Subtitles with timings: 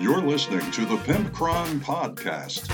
[0.00, 2.68] You're listening to the Pimpcron Podcast.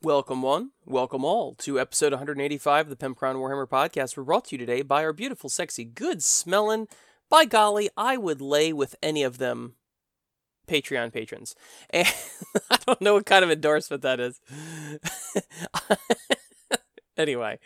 [0.00, 4.16] Welcome one, welcome all to episode 185 of the Pimp Pimpcron Warhammer podcast.
[4.16, 6.88] We're brought to you today by our beautiful, sexy, good smelling,
[7.28, 9.74] by golly, I would lay with any of them
[10.66, 11.54] Patreon patrons.
[11.90, 12.08] And
[12.70, 14.40] I don't know what kind of endorsement that is.
[17.16, 17.58] anyway,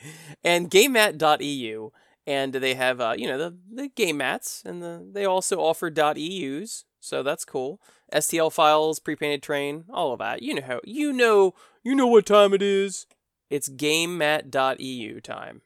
[0.42, 1.90] and gamemat.eu
[2.26, 5.90] and they have uh, you know the the game mats and the they also offer
[5.90, 7.80] .eus, so that's cool.
[8.12, 10.42] STL files, pre-painted train, all of that.
[10.42, 13.06] You know how you know you know what time it is.
[13.48, 15.62] It's gamemat.eu time.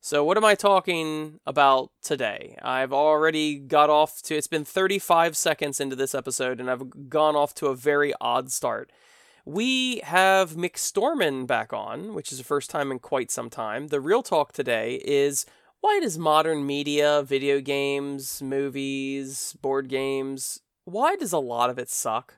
[0.00, 2.56] So what am I talking about today?
[2.62, 7.36] I've already got off to it's been 35 seconds into this episode and I've gone
[7.36, 8.90] off to a very odd start.
[9.48, 13.88] We have McStorman back on, which is the first time in quite some time.
[13.88, 15.46] The real talk today is
[15.80, 21.88] why does modern media, video games, movies, board games, why does a lot of it
[21.88, 22.34] suck?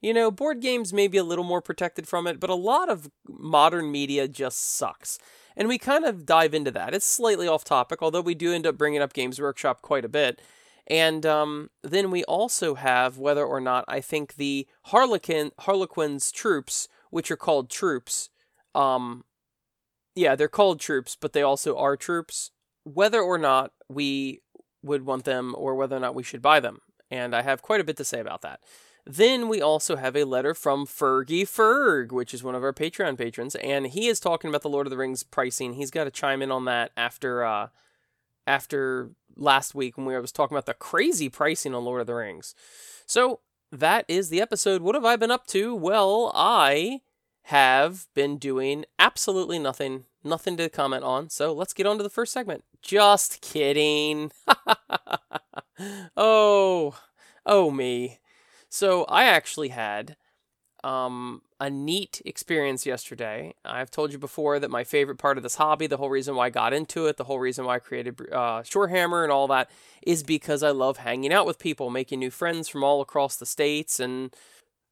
[0.00, 2.88] You know, board games may be a little more protected from it, but a lot
[2.88, 5.18] of modern media just sucks.
[5.54, 6.94] And we kind of dive into that.
[6.94, 10.08] It's slightly off topic, although we do end up bringing up Games Workshop quite a
[10.08, 10.40] bit.
[10.88, 16.88] And um, then we also have whether or not I think the Harlequin Harlequin's troops,
[17.10, 18.30] which are called troops,
[18.74, 19.24] um,
[20.14, 22.50] yeah, they're called troops, but they also are troops.
[22.84, 24.40] Whether or not we
[24.82, 26.78] would want them, or whether or not we should buy them,
[27.10, 28.60] and I have quite a bit to say about that.
[29.04, 33.16] Then we also have a letter from Fergie Ferg, which is one of our Patreon
[33.16, 35.74] patrons, and he is talking about the Lord of the Rings pricing.
[35.74, 37.68] He's got to chime in on that after uh,
[38.46, 42.14] after last week when we was talking about the crazy pricing on Lord of the
[42.14, 42.54] Rings.
[43.06, 43.40] So
[43.72, 44.82] that is the episode.
[44.82, 45.74] What have I been up to?
[45.74, 47.00] Well, I
[47.44, 51.30] have been doing absolutely nothing, nothing to comment on.
[51.30, 52.64] So let's get on to the first segment.
[52.82, 54.30] Just kidding.
[56.16, 56.98] oh,
[57.46, 58.18] oh me.
[58.68, 60.16] So I actually had
[60.88, 63.52] um, a neat experience yesterday.
[63.62, 66.46] I've told you before that my favorite part of this hobby, the whole reason why
[66.46, 69.70] I got into it, the whole reason why I created uh, Shorehammer and all that,
[70.00, 73.44] is because I love hanging out with people, making new friends from all across the
[73.44, 74.34] states and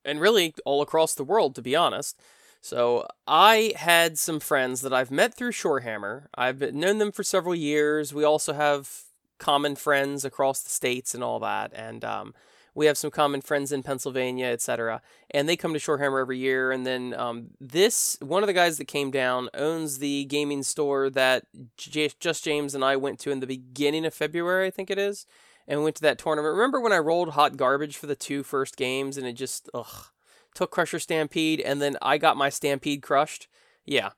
[0.04, 2.20] and really all across the world, to be honest.
[2.60, 6.26] So I had some friends that I've met through Shorehammer.
[6.34, 8.12] I've known them for several years.
[8.12, 9.04] We also have
[9.38, 12.34] common friends across the states and all that, and um,
[12.76, 15.00] we have some common friends in Pennsylvania, etc.
[15.30, 16.70] And they come to Shorehammer every year.
[16.70, 21.08] And then um, this one of the guys that came down owns the gaming store
[21.10, 21.46] that
[21.78, 24.98] J- Just James and I went to in the beginning of February, I think it
[24.98, 25.26] is,
[25.66, 26.52] and went to that tournament.
[26.52, 30.08] Remember when I rolled hot garbage for the two first games and it just ugh
[30.54, 33.48] took Crusher Stampede and then I got my Stampede crushed?
[33.86, 34.10] Yeah.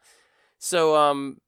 [0.59, 1.41] So um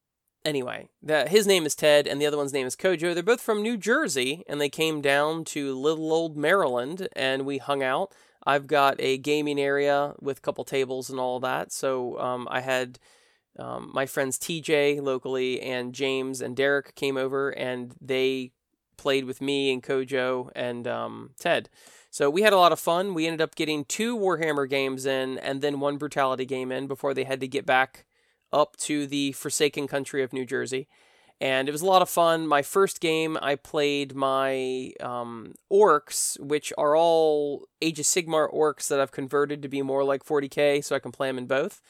[0.44, 3.14] anyway, that his name is Ted and the other one's name is Kojo.
[3.14, 7.58] They're both from New Jersey and they came down to little old Maryland and we
[7.58, 8.12] hung out.
[8.46, 11.72] I've got a gaming area with a couple tables and all that.
[11.72, 12.98] So um, I had
[13.58, 18.52] um, my friends TJ locally and James and Derek came over and they
[18.96, 21.68] played with me and Kojo and um, Ted.
[22.10, 23.14] So we had a lot of fun.
[23.14, 27.14] We ended up getting two Warhammer games in and then one Brutality game in before
[27.14, 28.04] they had to get back
[28.52, 30.88] up to the Forsaken country of New Jersey.
[31.40, 32.46] And it was a lot of fun.
[32.46, 38.88] My first game, I played my um, orcs, which are all Age of Sigmar orcs
[38.88, 41.80] that I've converted to be more like 40k, so I can play them in both.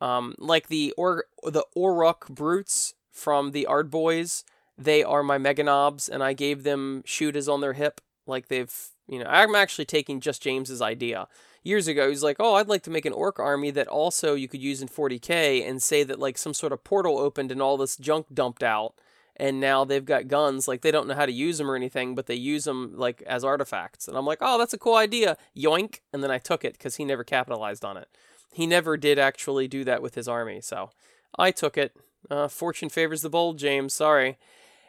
[0.00, 4.44] Um, like the or the Orruk brutes from the Ard Boys,
[4.78, 8.72] they are my Meganobs, and I gave them shooters on their hip, like they've
[9.08, 9.26] you know.
[9.28, 11.28] I'm actually taking just James's idea
[11.62, 12.08] years ago.
[12.08, 14.82] He's like, oh, I'd like to make an orc army that also you could use
[14.82, 18.26] in 40k and say that like some sort of portal opened and all this junk
[18.32, 18.94] dumped out.
[19.36, 20.68] And now they've got guns.
[20.68, 23.22] Like they don't know how to use them or anything, but they use them like
[23.22, 24.06] as artifacts.
[24.06, 25.36] And I'm like, oh, that's a cool idea.
[25.56, 26.00] Yoink.
[26.12, 28.08] And then I took it because he never capitalized on it.
[28.52, 30.60] He never did actually do that with his army.
[30.60, 30.90] So
[31.38, 31.96] I took it.
[32.30, 33.94] Uh, fortune favors the bold, James.
[33.94, 34.38] Sorry.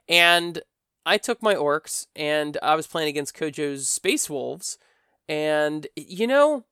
[0.07, 0.61] And
[1.05, 4.77] I took my orcs and I was playing against Kojo's Space Wolves
[5.27, 6.65] and, you know,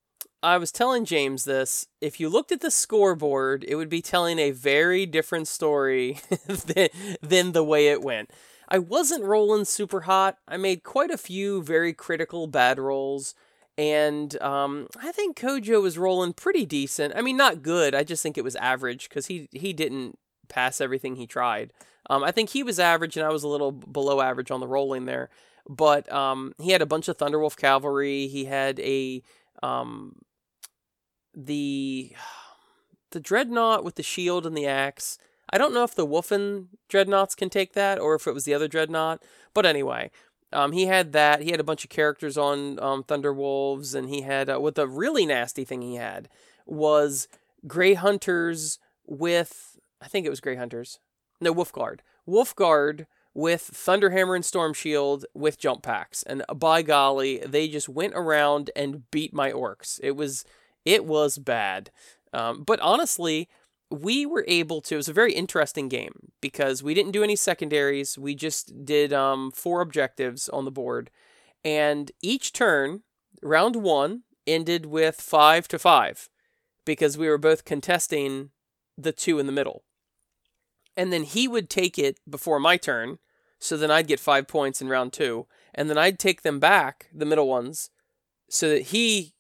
[0.44, 1.88] I was telling James this.
[2.00, 6.90] If you looked at the scoreboard, it would be telling a very different story than,
[7.22, 8.32] than the way it went.
[8.68, 10.38] I wasn't rolling super hot.
[10.48, 13.36] I made quite a few very critical bad rolls.
[13.78, 17.14] And um, I think Kojo was rolling pretty decent.
[17.16, 17.94] I mean, not good.
[17.94, 20.18] I just think it was average because he, he didn't
[20.50, 21.72] pass everything he tried.
[22.10, 24.68] Um, I think he was average and I was a little below average on the
[24.68, 25.30] rolling there.
[25.70, 28.28] But um, he had a bunch of Thunderwolf cavalry.
[28.28, 29.22] He had a
[29.62, 30.16] um,
[31.36, 32.14] the
[33.12, 35.18] the dreadnought with the shield and the axe.
[35.52, 38.54] I don't know if the Wulfen dreadnoughts can take that or if it was the
[38.54, 39.22] other dreadnought.
[39.54, 40.12] But anyway,
[40.54, 41.42] um, he had that.
[41.42, 44.88] He had a bunch of characters on um, Thunderwolves, and he had uh, what the
[44.88, 46.30] really nasty thing he had
[46.66, 47.28] was
[47.68, 51.00] Grey Hunters with I think it was Grey Hunters.
[51.40, 52.00] No, Wolfguard.
[52.28, 58.14] Wolfguard with Thunderhammer and Storm Shield with jump packs, and by golly, they just went
[58.16, 60.00] around and beat my orcs.
[60.04, 60.44] It was
[60.86, 61.92] it was bad.
[62.34, 63.50] Um, but honestly,
[63.90, 64.96] we were able to.
[64.96, 68.18] It was a very interesting game because we didn't do any secondaries.
[68.18, 71.12] We just did um, four objectives on the board,
[71.64, 73.04] and each turn,
[73.42, 76.30] round one ended with five to five,
[76.86, 78.52] because we were both contesting
[78.98, 79.84] the two in the middle.
[80.98, 83.20] And then he would take it before my turn,
[83.60, 87.08] so then I'd get five points in round two, and then I'd take them back,
[87.14, 87.90] the middle ones,
[88.50, 89.34] so that he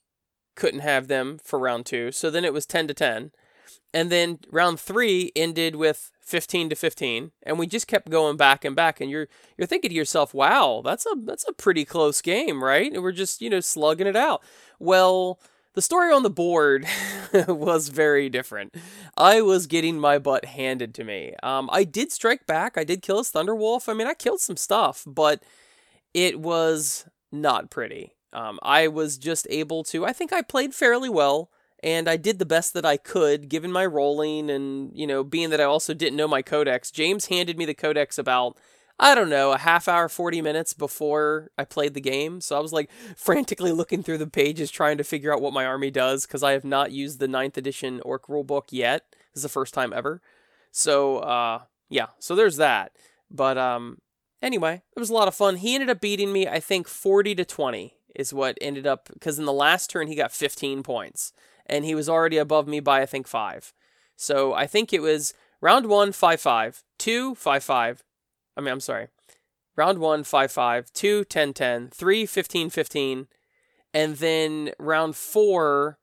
[0.55, 2.11] couldn't have them for round two.
[2.11, 3.31] So then it was 10 to 10
[3.93, 8.63] and then round three ended with 15 to 15 and we just kept going back
[8.63, 9.27] and back and you're
[9.57, 13.11] you're thinking to yourself wow that's a that's a pretty close game right and we're
[13.11, 14.41] just you know slugging it out
[14.79, 15.39] well
[15.73, 16.85] the story on the board
[17.47, 18.75] was very different.
[19.15, 21.33] I was getting my butt handed to me.
[21.41, 22.77] Um, I did strike back.
[22.77, 23.87] I did kill his Thunderwolf.
[23.87, 25.41] I mean, I killed some stuff, but
[26.13, 28.15] it was not pretty.
[28.33, 30.05] Um, I was just able to.
[30.05, 31.49] I think I played fairly well
[31.83, 35.49] and I did the best that I could given my rolling and, you know, being
[35.49, 36.91] that I also didn't know my codex.
[36.91, 38.57] James handed me the codex about
[38.99, 42.39] I don't know, a half hour, 40 minutes before I played the game.
[42.39, 45.65] So I was like frantically looking through the pages trying to figure out what my
[45.65, 49.05] army does because I have not used the 9th edition Orc rulebook yet.
[49.33, 50.21] This is the first time ever.
[50.71, 52.91] So, uh, yeah, so there's that.
[53.31, 53.97] But um,
[54.39, 55.55] anyway, it was a lot of fun.
[55.55, 59.39] He ended up beating me, I think, 40 to 20 is what ended up because
[59.39, 61.33] in the last turn he got 15 points
[61.65, 63.73] and he was already above me by I think five.
[64.15, 68.03] So I think it was round one five five, two five five.
[68.57, 69.07] I mean I'm sorry,
[69.75, 73.27] round one five five, two 10 10, three 15 15,
[73.93, 75.97] and then round four.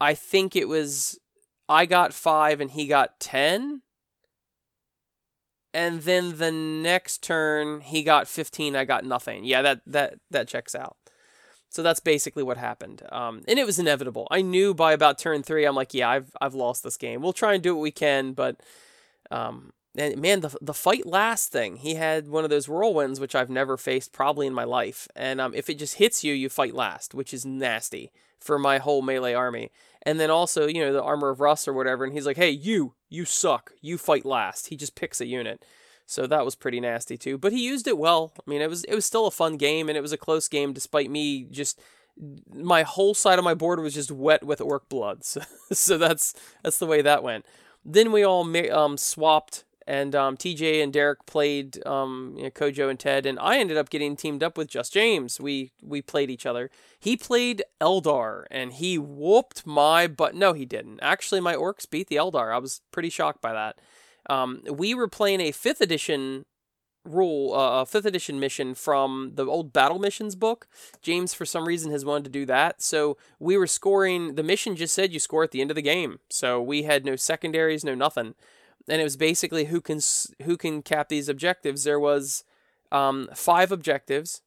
[0.00, 1.18] I think it was
[1.68, 3.82] I got five and he got ten.
[5.72, 9.44] And then the next turn he got 15, I got nothing.
[9.44, 10.96] Yeah, that that that checks out.
[11.68, 13.02] So that's basically what happened.
[13.12, 14.26] Um, and it was inevitable.
[14.30, 17.22] I knew by about turn three, I'm like, yeah, I've I've lost this game.
[17.22, 18.60] We'll try and do what we can, but
[19.30, 23.34] um, and man, the the fight last thing, he had one of those whirlwinds, which
[23.34, 25.08] I've never faced probably in my life.
[25.16, 28.78] And um, if it just hits you, you fight last, which is nasty for my
[28.78, 29.70] whole melee army.
[30.02, 32.50] And then also, you know, the armor of rust or whatever, and he's like, hey,
[32.50, 34.68] you, you suck, you fight last.
[34.68, 35.62] He just picks a unit.
[36.06, 37.36] So that was pretty nasty too.
[37.36, 38.32] But he used it well.
[38.36, 40.48] I mean, it was it was still a fun game and it was a close
[40.48, 41.80] game despite me just
[42.52, 45.22] my whole side of my board was just wet with orc blood.
[45.24, 45.40] So,
[45.72, 47.46] so that's that's the way that went.
[47.84, 52.88] Then we all um, swapped and um, TJ and Derek played um, you know, Kojo
[52.88, 55.40] and Ted, and I ended up getting teamed up with Just James.
[55.40, 56.70] We we played each other.
[57.00, 60.36] He played Eldar, and he whooped my butt.
[60.36, 61.00] No, he didn't.
[61.02, 62.54] Actually, my orcs beat the Eldar.
[62.54, 63.80] I was pretty shocked by that.
[64.28, 66.44] Um, we were playing a fifth edition
[67.04, 70.68] rule, uh, a fifth edition mission from the old battle missions book.
[71.02, 72.80] James, for some reason, has wanted to do that.
[72.80, 74.36] So we were scoring.
[74.36, 76.20] The mission just said you score at the end of the game.
[76.28, 78.36] So we had no secondaries, no nothing,
[78.88, 80.00] and it was basically who can
[80.42, 81.84] who can cap these objectives.
[81.84, 82.44] There was
[82.90, 84.42] um, five objectives,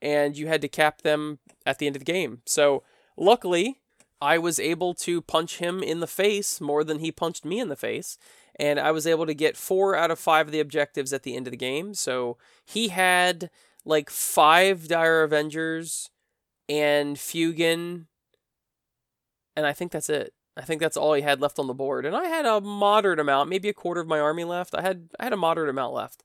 [0.00, 2.42] and you had to cap them at the end of the game.
[2.46, 2.82] So
[3.16, 3.80] luckily.
[4.20, 7.68] I was able to punch him in the face more than he punched me in
[7.68, 8.18] the face
[8.58, 11.36] and I was able to get four out of five of the objectives at the
[11.36, 11.94] end of the game.
[11.94, 13.50] So he had
[13.84, 16.10] like five Dire Avengers
[16.68, 18.06] and Fuegan,
[19.56, 20.34] and I think that's it.
[20.58, 23.20] I think that's all he had left on the board, and I had a moderate
[23.20, 24.74] amount, maybe a quarter of my army left.
[24.74, 26.24] I had I had a moderate amount left,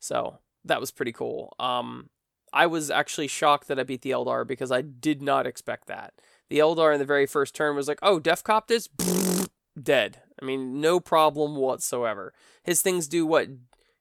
[0.00, 1.54] so that was pretty cool.
[1.58, 2.08] Um,
[2.54, 6.14] I was actually shocked that I beat the Eldar because I did not expect that.
[6.48, 9.48] The Eldar in the very first turn was like, "Oh, Deffkopta
[9.82, 10.22] dead.
[10.40, 12.32] I mean, no problem whatsoever.
[12.62, 13.48] His things do what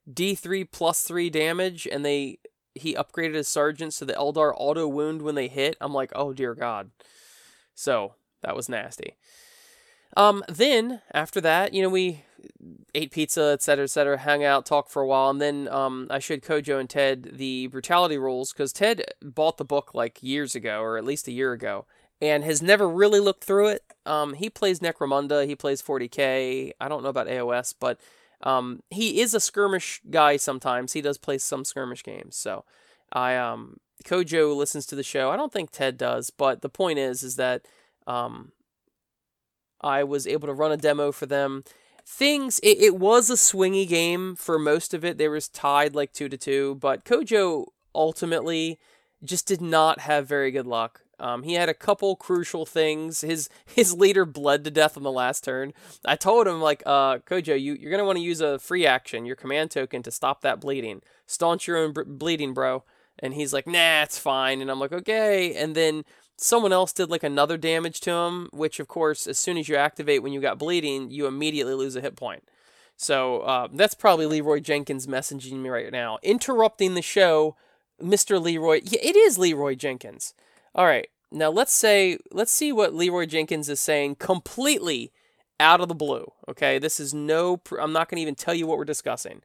[0.09, 2.39] D3 plus 3 damage and they
[2.75, 5.75] he upgraded his sergeant so the Eldar auto wound when they hit.
[5.81, 6.91] I'm like, "Oh dear god."
[7.73, 9.17] So, that was nasty.
[10.15, 12.23] Um then after that, you know, we
[12.93, 16.07] ate pizza, et cetera, et cetera, hung out, talked for a while, and then um,
[16.09, 20.55] I showed Kojo and Ted the brutality rules because Ted bought the book like years
[20.55, 21.85] ago, or at least a year ago,
[22.21, 23.83] and has never really looked through it.
[24.05, 26.71] Um, he plays Necromunda, he plays 40k.
[26.79, 27.99] I don't know about AOS, but
[28.41, 30.93] um, he is a skirmish guy sometimes.
[30.93, 32.35] He does play some skirmish games.
[32.35, 32.63] So
[33.11, 35.31] I um, Kojo listens to the show.
[35.31, 37.65] I don't think Ted does, but the point is is that
[38.07, 38.51] um,
[39.85, 41.63] I was able to run a demo for them.
[42.05, 45.17] Things it, it was a swingy game for most of it.
[45.17, 48.79] They was tied like two to two, but Kojo ultimately
[49.23, 51.01] just did not have very good luck.
[51.19, 53.21] Um, he had a couple crucial things.
[53.21, 55.73] His his leader bled to death on the last turn.
[56.03, 59.25] I told him like, uh, Kojo, you you're gonna want to use a free action,
[59.25, 61.01] your command token, to stop that bleeding.
[61.25, 62.83] Staunch your own b- bleeding, bro.
[63.19, 64.61] And he's like, nah, it's fine.
[64.61, 65.55] And I'm like, okay.
[65.55, 66.03] And then
[66.37, 69.75] someone else did like another damage to him, which of course, as soon as you
[69.75, 72.43] activate when you got bleeding, you immediately lose a hit point.
[72.97, 77.55] So uh, that's probably Leroy Jenkins messaging me right now, interrupting the show.
[78.01, 78.41] Mr.
[78.41, 80.33] Leroy, yeah, it is Leroy Jenkins.
[80.73, 81.07] All right.
[81.31, 85.11] Now let's say let's see what Leroy Jenkins is saying completely
[85.59, 86.31] out of the blue.
[86.47, 86.79] Okay?
[86.79, 89.41] This is no pr- I'm not going to even tell you what we're discussing.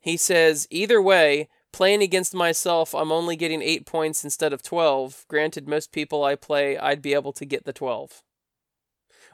[0.00, 5.24] He says either way, playing against myself, I'm only getting 8 points instead of 12.
[5.28, 8.22] Granted most people I play, I'd be able to get the 12.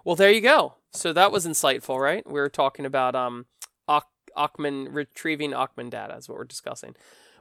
[0.04, 0.74] Well, there you go.
[0.92, 2.28] So that was insightful, right?
[2.30, 3.46] We are talking about um
[4.36, 6.94] Achman retrieving Achman data is what we're discussing.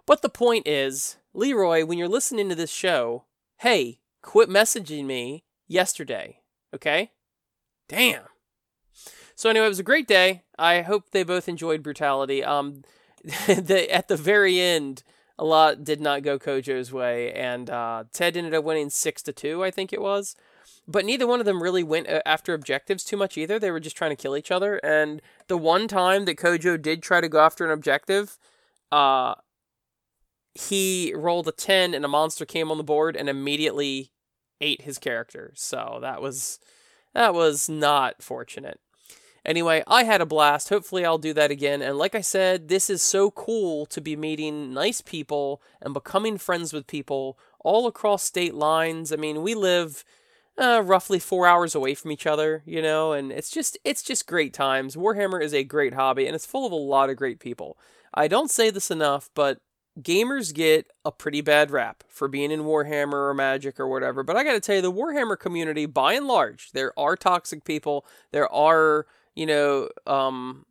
[0.06, 3.26] But the point is, Leroy, when you're listening to this show,
[3.60, 6.40] hey, quit messaging me yesterday,
[6.74, 7.12] okay?
[7.88, 8.24] Damn.
[9.36, 10.44] So anyway, it was a great day.
[10.58, 12.44] I hope they both enjoyed brutality.
[12.44, 12.84] Um,
[13.48, 15.03] the, at the very end,
[15.39, 19.34] a lot did not go Kojo's way, and uh, Ted ended up winning six to
[19.34, 20.36] two, I think it was.
[20.88, 23.58] But neither one of them really went uh, after objectives too much either.
[23.58, 24.77] They were just trying to kill each other.
[24.84, 28.38] And the one time that Kojo did try to go after an objective,
[28.92, 29.36] uh,
[30.53, 34.12] he rolled a 10 and a monster came on the board and immediately
[34.62, 35.51] ate his character.
[35.56, 36.60] So that was
[37.13, 38.80] that was not fortunate.
[39.46, 40.70] Anyway, I had a blast.
[40.70, 41.82] Hopefully I'll do that again.
[41.82, 46.38] And like I said, this is so cool to be meeting nice people and becoming
[46.38, 49.12] friends with people all across state lines.
[49.12, 50.06] I mean, we live
[50.58, 54.28] uh, roughly four hours away from each other, you know, and it's just it's just
[54.28, 54.96] great times.
[54.96, 57.78] Warhammer is a great hobby and it's full of a lot of great people.
[58.14, 59.60] I don't say this enough, but
[60.02, 64.24] gamers get a pretty bad rap for being in Warhammer or Magic or whatever.
[64.24, 67.64] But I got to tell you, the Warhammer community, by and large, there are toxic
[67.64, 68.06] people.
[68.32, 70.66] There are, you know, um,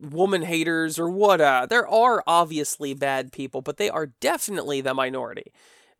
[0.00, 1.40] woman haters or what.
[1.40, 5.52] Uh, there are obviously bad people, but they are definitely the minority.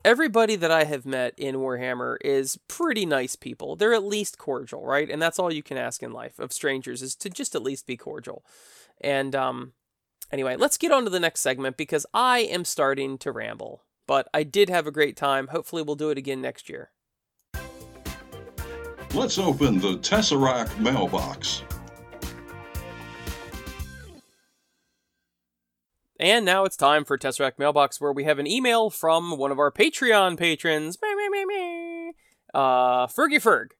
[0.04, 3.76] Everybody that I have met in Warhammer is pretty nice people.
[3.76, 5.08] They're at least cordial, right?
[5.08, 7.86] And that's all you can ask in life of strangers is to just at least
[7.86, 8.44] be cordial.
[9.00, 9.74] And um,
[10.32, 13.82] Anyway, let's get on to the next segment because I am starting to ramble.
[14.06, 15.48] But I did have a great time.
[15.48, 16.90] Hopefully, we'll do it again next year.
[19.14, 21.62] Let's open the Tesseract mailbox.
[26.22, 29.58] And now it's time for Tesseract Mailbox, where we have an email from one of
[29.58, 30.96] our Patreon patrons,
[32.54, 33.70] uh, Fergie Ferg.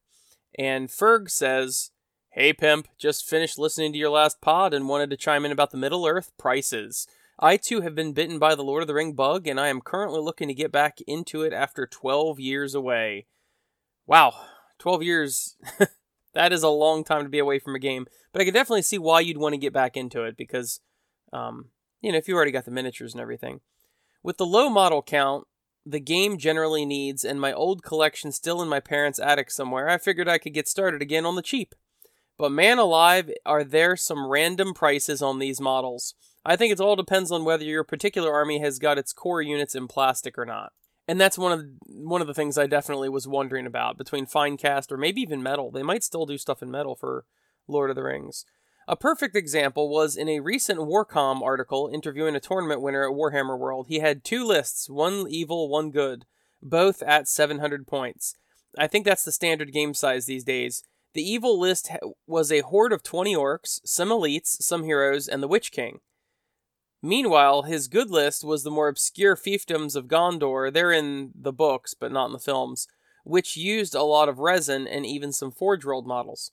[0.58, 1.92] And Ferg says,
[2.30, 5.70] Hey Pimp, just finished listening to your last pod and wanted to chime in about
[5.70, 7.06] the Middle Earth prices.
[7.38, 9.80] I too have been bitten by the Lord of the Ring bug, and I am
[9.80, 13.26] currently looking to get back into it after 12 years away.
[14.04, 14.34] Wow,
[14.80, 15.56] 12 years.
[16.34, 18.82] that is a long time to be away from a game, but I can definitely
[18.82, 20.80] see why you'd want to get back into it because,
[21.32, 21.66] um,
[22.02, 23.60] you know, if you already got the miniatures and everything.
[24.22, 25.46] With the low model count,
[25.84, 29.98] the game generally needs, and my old collection still in my parents' attic somewhere, I
[29.98, 31.74] figured I could get started again on the cheap.
[32.38, 36.14] But man alive, are there some random prices on these models?
[36.44, 39.74] I think it all depends on whether your particular army has got its core units
[39.74, 40.72] in plastic or not.
[41.06, 44.26] And that's one of the, one of the things I definitely was wondering about between
[44.26, 45.70] fine cast or maybe even metal.
[45.70, 47.24] They might still do stuff in metal for
[47.68, 48.44] Lord of the Rings.
[48.88, 53.56] A perfect example was in a recent Warcom article interviewing a tournament winner at Warhammer
[53.56, 53.86] World.
[53.88, 56.24] He had two lists, one evil, one good,
[56.60, 58.34] both at 700 points.
[58.76, 60.82] I think that's the standard game size these days.
[61.14, 61.90] The evil list
[62.26, 66.00] was a horde of 20 orcs, some elites, some heroes, and the Witch King.
[67.02, 71.94] Meanwhile, his good list was the more obscure fiefdoms of Gondor, they're in the books,
[71.94, 72.88] but not in the films,
[73.24, 76.52] which used a lot of resin and even some Forge World models.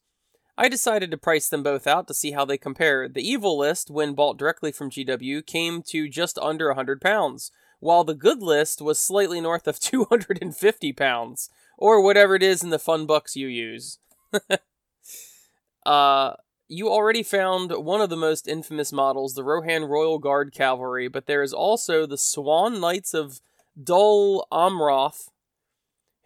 [0.59, 3.07] I decided to price them both out to see how they compare.
[3.07, 8.03] The evil list, when bought directly from GW, came to just under 100 pounds, while
[8.03, 12.77] the good list was slightly north of 250 pounds, or whatever it is in the
[12.77, 13.99] fun bucks you use.
[15.85, 16.33] uh,
[16.67, 21.25] you already found one of the most infamous models, the Rohan Royal Guard Cavalry, but
[21.25, 23.39] there is also the Swan Knights of
[23.81, 25.29] Dol Amroth,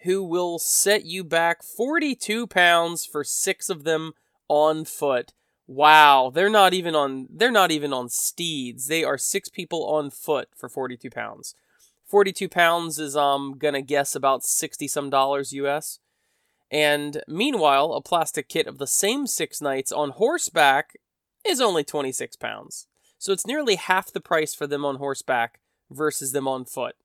[0.05, 4.13] who will set you back 42 pounds for six of them
[4.53, 5.33] on foot.
[5.65, 8.87] Wow, they're not even on they're not even on steeds.
[8.87, 11.55] They are six people on foot for 42 pounds.
[12.05, 15.99] 42 pounds is um gonna guess about 60 some dollars US.
[16.69, 20.97] And meanwhile, a plastic kit of the same six knights on horseback
[21.45, 22.87] is only 26 pounds.
[23.17, 26.95] So it's nearly half the price for them on horseback versus them on foot.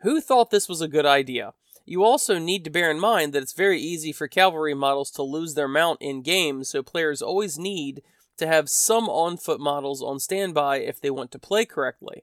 [0.00, 1.54] Who thought this was a good idea?
[1.90, 5.24] You also need to bear in mind that it's very easy for cavalry models to
[5.24, 8.04] lose their mount in game, so players always need
[8.36, 12.22] to have some on foot models on standby if they want to play correctly.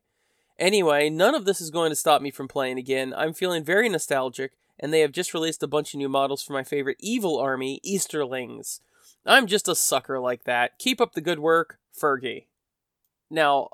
[0.58, 3.14] Anyway, none of this is going to stop me from playing again.
[3.14, 6.54] I'm feeling very nostalgic, and they have just released a bunch of new models for
[6.54, 8.80] my favorite evil army, Easterlings.
[9.26, 10.80] I'm just a sucker like that.
[10.80, 12.46] Keep up the good work, Fergie.
[13.30, 13.72] Now,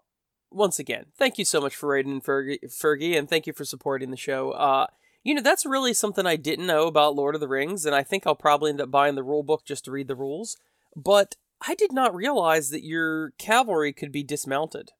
[0.50, 4.09] once again, thank you so much for rating Fergie, Fergie and thank you for supporting
[4.09, 4.53] the show.
[4.53, 4.88] Uh,
[5.24, 8.03] you know, that's really something I didn't know about Lord of the Rings, and I
[8.03, 10.58] think I'll probably end up buying the rule book just to read the rules.
[10.96, 14.92] But I did not realize that your cavalry could be dismounted.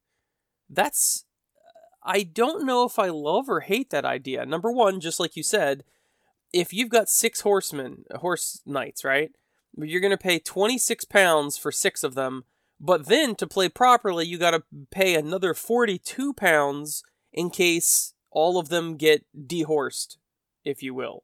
[0.70, 1.26] That's.
[2.06, 4.46] I don't know if I love or hate that idea.
[4.46, 5.86] Number one, just like you said,
[6.52, 9.32] if you've got six horsemen, horse knights, right?
[9.78, 12.44] You're going to pay 26 pounds for six of them,
[12.80, 18.60] but then to play properly, you got to pay another 42 pounds in case all
[18.60, 20.18] of them get dehorsed,
[20.66, 21.24] if you will.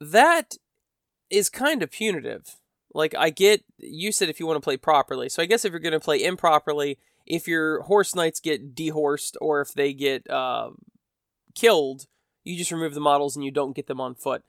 [0.00, 0.56] That
[1.30, 2.56] is kind of punitive.
[2.92, 5.28] Like, I get, you said if you want to play properly.
[5.28, 9.36] So I guess if you're going to play improperly, if your horse knights get dehorsed
[9.40, 10.70] or if they get uh,
[11.54, 12.06] killed,
[12.44, 14.42] you just remove the models and you don't get them on foot.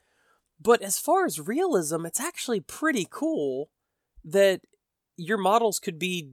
[0.61, 3.69] But as far as realism, it's actually pretty cool
[4.23, 4.61] that
[5.17, 6.29] your models could be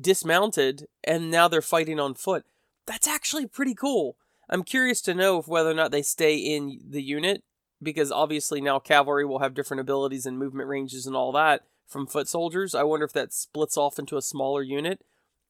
[0.00, 2.44] dismounted and now they're fighting on foot.
[2.86, 4.16] That's actually pretty cool.
[4.48, 7.42] I'm curious to know if whether or not they stay in the unit
[7.82, 12.06] because obviously now cavalry will have different abilities and movement ranges and all that from
[12.06, 12.74] foot soldiers.
[12.74, 15.04] I wonder if that splits off into a smaller unit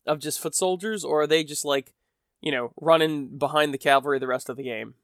[0.06, 1.92] of just foot soldiers or are they just like,
[2.40, 4.94] you know, running behind the cavalry the rest of the game.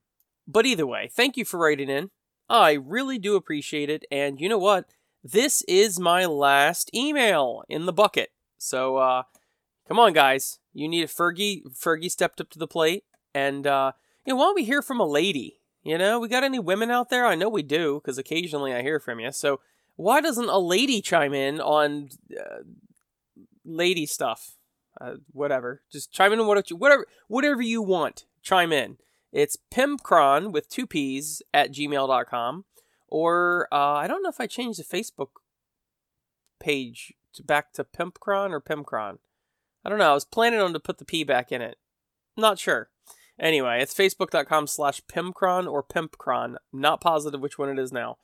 [0.47, 2.11] But either way, thank you for writing in.
[2.49, 4.87] I really do appreciate it and you know what?
[5.25, 8.31] This is my last email in the bucket.
[8.59, 9.23] So uh
[9.87, 10.59] come on guys.
[10.73, 13.93] You need a Fergie Fergie stepped up to the plate and uh
[14.25, 15.59] you know, why don't we hear from a lady?
[15.83, 17.27] You know, we got any women out there?
[17.27, 19.33] I know we do because occasionally I hear from you.
[19.33, 19.61] So
[19.97, 22.63] why doesn't a lady chime in on uh,
[23.65, 24.57] lady stuff?
[25.01, 25.83] Uh, whatever.
[25.91, 28.27] Just chime in on what you, whatever whatever you want.
[28.43, 28.99] Chime in.
[29.33, 32.65] It's pimpcron with two p's at gmail.com.
[33.09, 35.29] Or uh, I don't know if I changed the Facebook
[36.61, 39.19] page to back to Pimpcron or Pimcron.
[39.85, 40.13] I don't know.
[40.13, 41.77] I was planning on to put the P back in it.
[42.37, 42.89] Not sure.
[43.43, 46.55] Anyway, it's facebook.com slash Pimcron or Pimpcron.
[46.73, 48.19] Not positive which one it is now.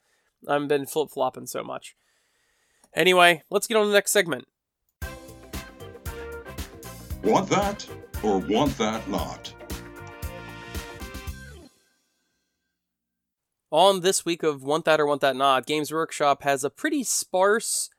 [0.47, 1.97] I've been flip flopping so much.
[2.95, 4.47] Anyway, let's get on to the next segment.
[7.21, 7.85] Want that
[8.23, 9.53] or want that not?
[13.71, 17.03] On this week of Want That or Want That Not, Games Workshop has a pretty
[17.03, 17.91] sparse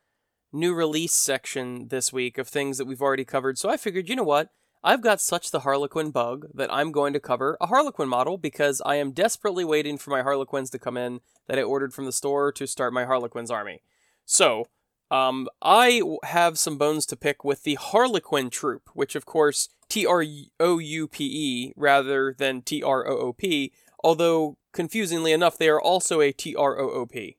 [0.51, 3.57] new release section this week of things that we've already covered.
[3.57, 4.49] So I figured, you know what?
[4.83, 8.81] I've got such the Harlequin bug that I'm going to cover a Harlequin model because
[8.83, 12.11] I am desperately waiting for my Harlequins to come in that I ordered from the
[12.11, 13.83] store to start my Harlequins army.
[14.25, 14.65] So,
[15.11, 20.05] um, I have some bones to pick with the Harlequin troop, which of course T
[20.05, 20.23] R
[20.59, 25.69] O U P E rather than T R O O P, although confusingly enough, they
[25.69, 27.37] are also a T R O O P.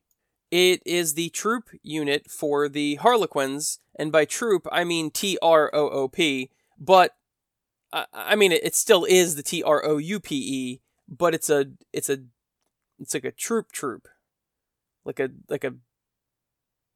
[0.51, 5.71] It is the troop unit for the Harlequins, and by troop I mean T R
[5.73, 7.15] O O P, but
[8.13, 11.67] I mean it still is the T R O U P E, but it's a
[11.91, 12.19] it's a
[12.99, 14.07] it's like a troop troop,
[15.05, 15.75] like a like a.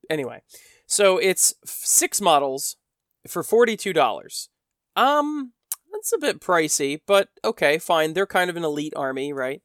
[0.10, 0.41] Anyway,
[0.86, 2.77] so it's six models
[3.27, 4.49] for forty two dollars.
[4.95, 5.53] Um,
[5.91, 8.13] that's a bit pricey, but okay, fine.
[8.13, 9.62] They're kind of an elite army, right?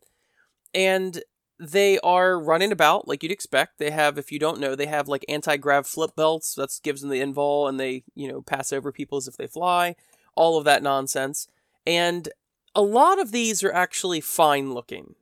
[0.75, 1.23] and
[1.59, 3.79] they are running about like you'd expect.
[3.79, 6.55] They have, if you don't know, they have like anti-grav flip belts.
[6.55, 9.47] That gives them the invul, and they you know pass over people as if they
[9.47, 9.95] fly.
[10.35, 11.49] All of that nonsense,
[11.87, 12.29] and
[12.75, 15.15] a lot of these are actually fine looking,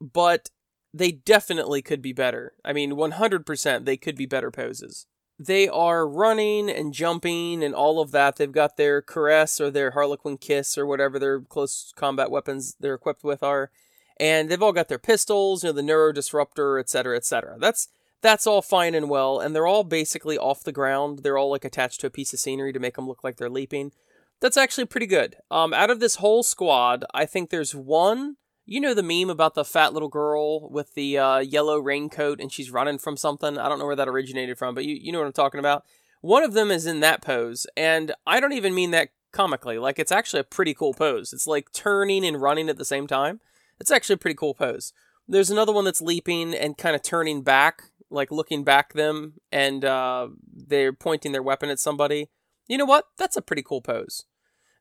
[0.00, 0.50] but
[0.94, 2.54] they definitely could be better.
[2.64, 5.06] I mean, 100% they could be better poses.
[5.38, 8.36] They are running and jumping and all of that.
[8.36, 12.94] They've got their caress or their harlequin kiss or whatever their close combat weapons they're
[12.94, 13.70] equipped with are
[14.18, 17.56] and they've all got their pistols, you know, the neuro disruptor, etc., etc.
[17.58, 17.88] That's
[18.22, 21.20] that's all fine and well, and they're all basically off the ground.
[21.22, 23.50] They're all like attached to a piece of scenery to make them look like they're
[23.50, 23.92] leaping.
[24.40, 25.36] That's actually pretty good.
[25.50, 28.36] Um, out of this whole squad, I think there's one.
[28.68, 32.52] You know the meme about the fat little girl with the uh, yellow raincoat and
[32.52, 33.56] she's running from something.
[33.56, 35.84] I don't know where that originated from, but you you know what I'm talking about.
[36.20, 39.78] One of them is in that pose, and I don't even mean that comically.
[39.78, 41.32] Like it's actually a pretty cool pose.
[41.32, 43.40] It's like turning and running at the same time.
[43.78, 44.92] It's actually a pretty cool pose.
[45.28, 49.84] There's another one that's leaping and kind of turning back, like looking back them, and
[49.84, 52.30] uh, they're pointing their weapon at somebody.
[52.68, 53.06] You know what?
[53.18, 54.24] That's a pretty cool pose.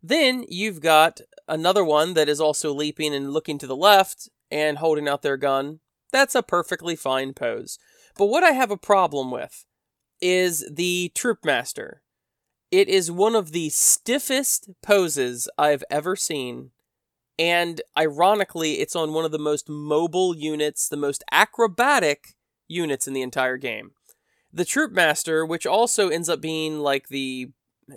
[0.02, 4.78] Then you've got another one that is also leaping and looking to the left and
[4.78, 5.80] holding out their gun.
[6.12, 7.80] That's a perfectly fine pose.
[8.18, 9.66] But what I have a problem with
[10.22, 12.02] is the Troop Master.
[12.72, 16.72] It is one of the stiffest poses I've ever seen.
[17.38, 22.36] And ironically, it's on one of the most mobile units, the most acrobatic
[22.68, 23.92] units in the entire game.
[24.54, 27.50] The Troop Master, which also ends up being like the.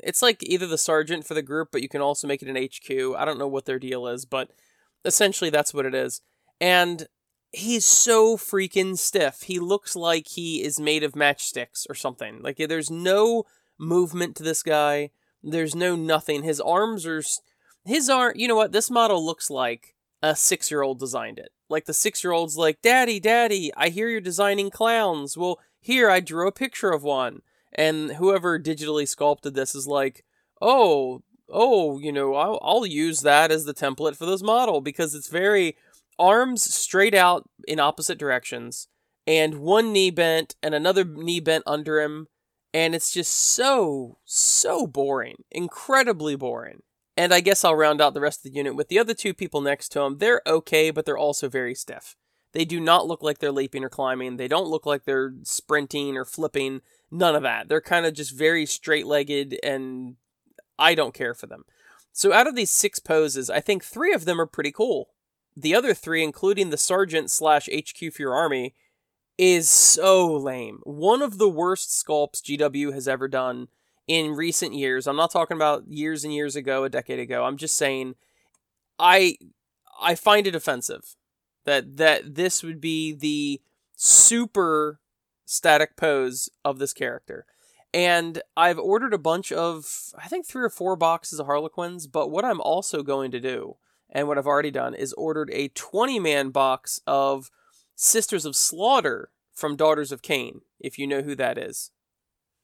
[0.02, 2.56] It's like either the sergeant for the group, but you can also make it an
[2.56, 3.16] HQ.
[3.16, 4.50] I don't know what their deal is, but
[5.04, 6.20] essentially that's what it is.
[6.60, 7.06] And
[7.52, 9.42] he's so freaking stiff.
[9.42, 12.40] He looks like he is made of matchsticks or something.
[12.42, 13.44] Like there's no
[13.78, 15.10] movement to this guy.
[15.42, 16.42] There's no nothing.
[16.42, 17.22] His arms are
[17.84, 18.32] his arm.
[18.36, 18.72] You know what?
[18.72, 21.50] This model looks like a six year old designed it.
[21.68, 25.36] Like the six year old's like, Daddy, Daddy, I hear you're designing clowns.
[25.36, 27.42] Well, here I drew a picture of one.
[27.78, 30.24] And whoever digitally sculpted this is like,
[30.60, 35.14] oh, oh, you know, I'll, I'll use that as the template for this model because
[35.14, 35.76] it's very
[36.18, 38.88] arms straight out in opposite directions
[39.26, 42.26] and one knee bent and another knee bent under him
[42.74, 45.44] and it's just so, so boring.
[45.50, 46.82] Incredibly boring.
[47.16, 49.34] And I guess I'll round out the rest of the unit with the other two
[49.34, 50.18] people next to him.
[50.18, 52.16] They're okay, but they're also very stiff.
[52.52, 54.36] They do not look like they're leaping or climbing.
[54.36, 56.80] They don't look like they're sprinting or flipping.
[57.10, 57.68] None of that.
[57.68, 60.16] They're kind of just very straight legged, and
[60.78, 61.64] I don't care for them.
[62.12, 65.10] So, out of these six poses, I think three of them are pretty cool.
[65.56, 68.74] The other three, including the sergeant slash HQ for your army,
[69.38, 70.80] is so lame.
[70.82, 73.68] One of the worst sculpts GW has ever done
[74.06, 75.06] in recent years.
[75.06, 77.44] I'm not talking about years and years ago, a decade ago.
[77.44, 78.14] I'm just saying
[78.98, 79.36] I
[80.00, 81.14] I find it offensive
[81.64, 83.60] that that this would be the
[83.94, 85.00] super
[85.48, 87.46] static pose of this character.
[87.94, 92.30] And I've ordered a bunch of I think 3 or 4 boxes of Harlequins, but
[92.30, 93.76] what I'm also going to do
[94.10, 97.50] and what I've already done is ordered a 20 man box of
[97.96, 101.90] Sisters of Slaughter from Daughters of Khaine, if you know who that is.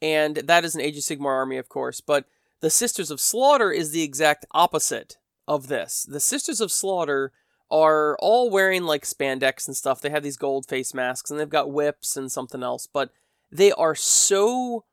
[0.02, 2.26] And that is an Age of Sigmar army, of course, but
[2.60, 5.16] the Sisters of Slaughter is the exact opposite
[5.48, 6.06] of this.
[6.08, 7.32] The Sisters of Slaughter
[7.70, 10.00] are all wearing like spandex and stuff.
[10.00, 13.10] They have these gold face masks and they've got whips and something else, but
[13.50, 14.84] they are so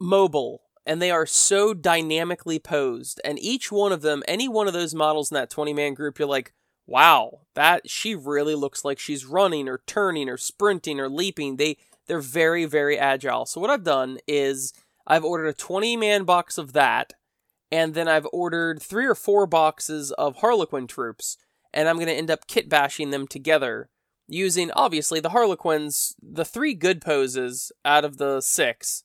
[0.00, 3.20] mobile and they are so dynamically posed.
[3.24, 6.18] And each one of them, any one of those models in that 20 man group,
[6.18, 6.52] you're like,
[6.86, 11.56] wow, that she really looks like she's running or turning or sprinting or leaping.
[11.56, 13.46] They they're very very agile.
[13.46, 14.72] So what I've done is
[15.06, 17.12] I've ordered a 20 man box of that
[17.72, 21.38] and then I've ordered 3 or 4 boxes of Harlequin troops
[21.72, 23.88] and I'm going to end up kit bashing them together
[24.28, 29.04] using obviously the Harlequins, the 3 good poses out of the 6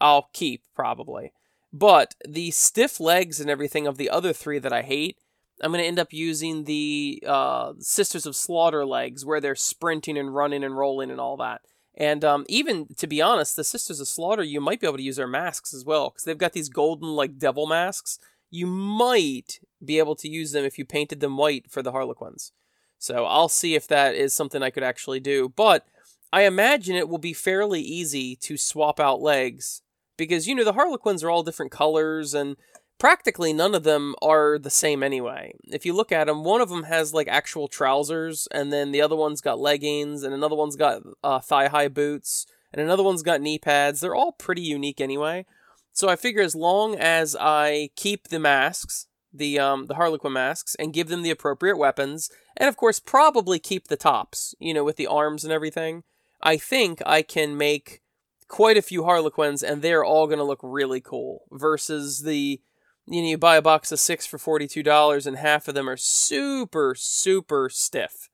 [0.00, 1.32] I'll keep probably.
[1.72, 5.18] But the stiff legs and everything of the other 3 that I hate
[5.62, 10.18] I'm going to end up using the uh, Sisters of Slaughter legs where they're sprinting
[10.18, 11.62] and running and rolling and all that.
[11.96, 15.02] And um, even to be honest, the Sisters of Slaughter, you might be able to
[15.02, 18.18] use their masks as well because they've got these golden like devil masks.
[18.50, 22.52] You might be able to use them if you painted them white for the Harlequins.
[22.98, 25.52] So I'll see if that is something I could actually do.
[25.54, 25.86] But
[26.32, 29.82] I imagine it will be fairly easy to swap out legs
[30.16, 32.56] because you know the Harlequins are all different colors and
[32.98, 35.54] practically none of them are the same anyway.
[35.64, 39.02] If you look at them, one of them has like actual trousers, and then the
[39.02, 43.22] other one's got leggings, and another one's got uh, thigh high boots, and another one's
[43.22, 44.00] got knee pads.
[44.00, 45.46] They're all pretty unique anyway.
[45.92, 50.74] So I figure as long as I keep the masks, the um the Harlequin masks,
[50.76, 54.84] and give them the appropriate weapons, and of course probably keep the tops, you know,
[54.84, 56.04] with the arms and everything,
[56.42, 58.02] I think I can make
[58.48, 61.44] quite a few Harlequins, and they're all going to look really cool.
[61.50, 62.60] Versus the
[63.06, 65.96] you know, you buy a box of six for $42 and half of them are
[65.96, 68.28] super, super stiff.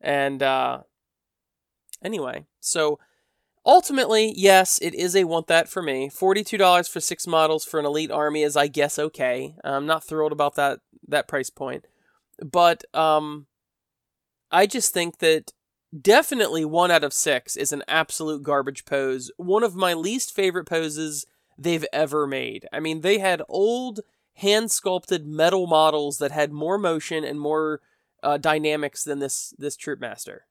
[0.00, 0.82] And, uh,
[2.02, 2.98] anyway, so
[3.64, 6.08] ultimately, yes, it is a want that for me.
[6.08, 9.56] $42 for six models for an elite army is, I guess, okay.
[9.64, 11.86] I'm not thrilled about that, that price point.
[12.40, 13.46] But, um,
[14.52, 15.52] I just think that
[16.00, 19.30] definitely one out of six is an absolute garbage pose.
[19.36, 21.26] One of my least favorite poses
[21.58, 22.66] they've ever made.
[22.72, 24.00] I mean, they had old
[24.34, 27.80] hand sculpted metal models that had more motion and more
[28.22, 30.46] uh, dynamics than this this troop master.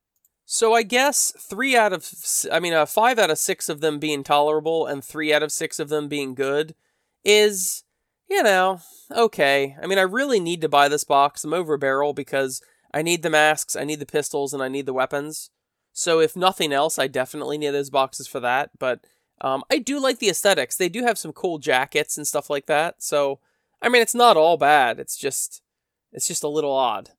[0.46, 2.10] So I guess three out of
[2.52, 5.52] I mean uh, five out of six of them being tolerable and three out of
[5.52, 6.76] six of them being good
[7.24, 7.84] is
[8.30, 8.80] you know
[9.12, 9.76] okay.
[9.82, 11.44] I mean I really need to buy this box.
[11.44, 12.62] I'm over a barrel because
[12.94, 15.50] I need the masks, I need the pistols, and I need the weapons.
[15.92, 18.72] So if nothing else, I definitely need those boxes for that.
[18.80, 19.06] But
[19.42, 20.76] um, I do like the aesthetics.
[20.76, 23.04] They do have some cool jackets and stuff like that.
[23.04, 23.40] So
[23.82, 25.00] I mean, it's not all bad.
[25.00, 25.62] It's just
[26.12, 27.12] it's just a little odd.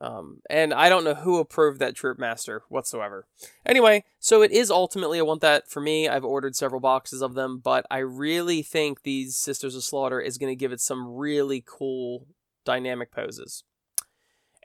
[0.00, 3.28] Um, and I don't know who approved that Troop Master whatsoever.
[3.64, 6.08] Anyway, so it is ultimately a want that for me.
[6.08, 10.38] I've ordered several boxes of them, but I really think these Sisters of Slaughter is
[10.38, 12.26] going to give it some really cool
[12.64, 13.62] dynamic poses.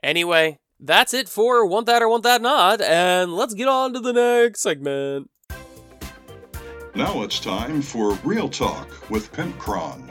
[0.02, 4.00] Anyway, that's it for Want That or Want That Not, and let's get on to
[4.00, 5.30] the next segment.
[6.98, 10.10] Now it's time for Real Talk with Pimp Cron.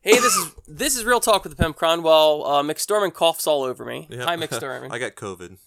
[0.00, 2.02] Hey, this is this is real talk with the Pimp Cron.
[2.02, 4.08] While uh, McStorman coughs all over me.
[4.10, 4.20] Yep.
[4.24, 4.90] Hi, McStorman.
[4.90, 5.58] I got COVID.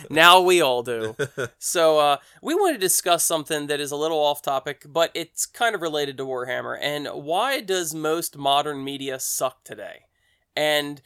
[0.10, 1.14] now we all do.
[1.60, 5.46] So uh, we want to discuss something that is a little off topic, but it's
[5.46, 6.76] kind of related to Warhammer.
[6.82, 10.06] And why does most modern media suck today?
[10.56, 11.00] And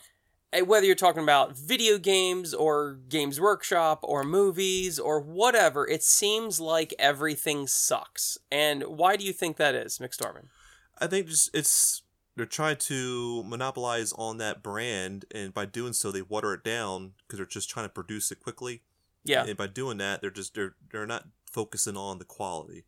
[0.55, 6.03] Eh, whether you're talking about video games or Games Workshop or movies or whatever, it
[6.03, 8.38] seems like everything sucks.
[8.53, 10.47] And why do you think that is, McStorman?
[10.99, 12.03] I think just it's
[12.37, 17.12] they're trying to monopolize on that brand, and by doing so, they water it down
[17.27, 18.83] because they're just trying to produce it quickly.
[19.25, 19.45] Yeah.
[19.45, 22.85] And by doing that, they're just they're they're not focusing on the quality.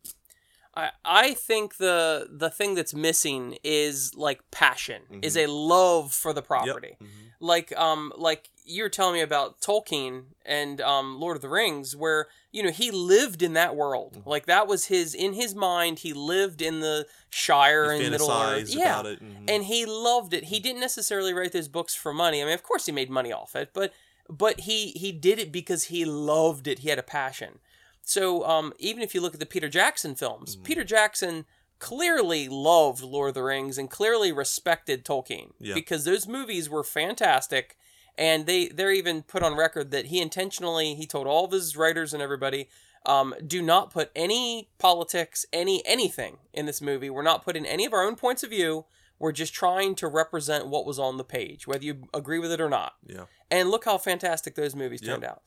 [0.77, 0.89] I
[1.23, 5.25] I think the the thing that's missing is like passion, Mhm.
[5.25, 6.47] is a love for the Yep.
[6.47, 6.95] property.
[7.01, 7.07] Mhm.
[7.39, 11.95] Like um like you were telling me about Tolkien and um Lord of the Rings
[11.95, 14.13] where you know he lived in that world.
[14.19, 14.25] Mhm.
[14.33, 18.31] Like that was his in his mind he lived in the Shire They and Middle
[18.31, 18.69] Earth.
[18.69, 18.99] Yeah.
[18.99, 19.23] about it.
[19.23, 19.45] mhm.
[19.49, 20.45] And he loved it.
[20.45, 22.41] He didn't necessarily write those books for money.
[22.41, 23.93] I mean, of course he made money off it, but
[24.29, 26.79] but he he did it because he loved it.
[26.79, 27.59] He had a passion.
[28.07, 30.63] So um, even if you look at the Peter Jackson films, Mhm.
[30.63, 31.45] Peter Jackson
[31.77, 35.73] clearly loved Lord of the Rings and clearly respected Tolkien Yeah.
[35.73, 37.77] because those movies were fantastic.
[38.17, 41.75] And they they're even put on record that he intentionally he told all of his
[41.75, 42.69] writers and everybody
[43.05, 47.09] um, do not put any politics, any anything in this movie.
[47.09, 48.85] We're not putting any of our own points of view.
[49.19, 52.61] We're just trying to represent what was on the page, whether you agree with it
[52.61, 52.93] or not.
[53.05, 53.25] yeah.
[53.51, 55.09] And look how fantastic those movies Yep.
[55.11, 55.41] turned out.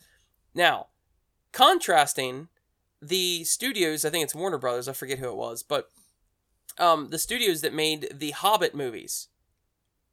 [0.54, 0.88] Now,
[1.52, 2.48] contrasting
[3.02, 5.88] the studios, I think it's Warner Brothers, I forget who it was, but
[6.78, 9.28] um, the studios that made the Hobbit movies,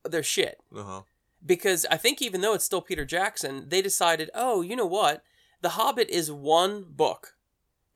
[0.04, 0.60] they're shit.
[0.76, 1.02] Uh huh.
[1.46, 5.24] Because I think even though it's still Peter Jackson, they decided, oh, you know what?
[5.62, 7.36] The Hobbit is one book.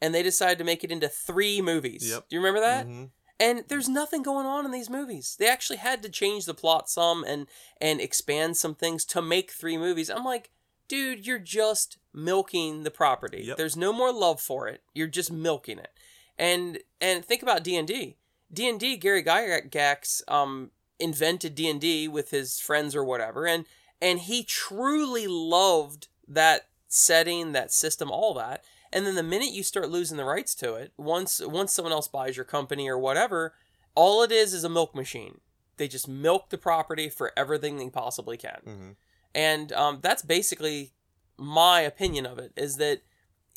[0.01, 2.09] And they decided to make it into three movies.
[2.09, 2.29] Yep.
[2.29, 2.87] Do you remember that?
[2.87, 3.09] Mhm.
[3.39, 5.35] and there's nothing going on in these movies.
[5.39, 7.47] They actually had to change the plot some and
[7.79, 10.09] and expand some things to make three movies.
[10.11, 10.51] I'm like,
[10.91, 13.43] dude, you're just milking the property.
[13.45, 13.55] Yep.
[13.55, 14.83] There's no more love for it.
[14.93, 15.91] You're just milking it.
[16.37, 18.17] And and think about D and D.
[18.51, 18.97] D and D.
[18.97, 23.65] Gary Gygax um invented D and D with his friends or whatever, and
[24.01, 28.63] and he truly loved that setting, that system, all that.
[28.91, 32.09] And then the minute you start losing the rights to it, once once someone else
[32.09, 33.53] buys your company or whatever,
[33.95, 35.39] all it is is a milk machine.
[35.77, 38.59] They just milk the property for everything they possibly can.
[38.67, 38.95] Mhm.
[39.33, 40.93] And um, that's basically
[41.37, 43.01] my opinion of it is that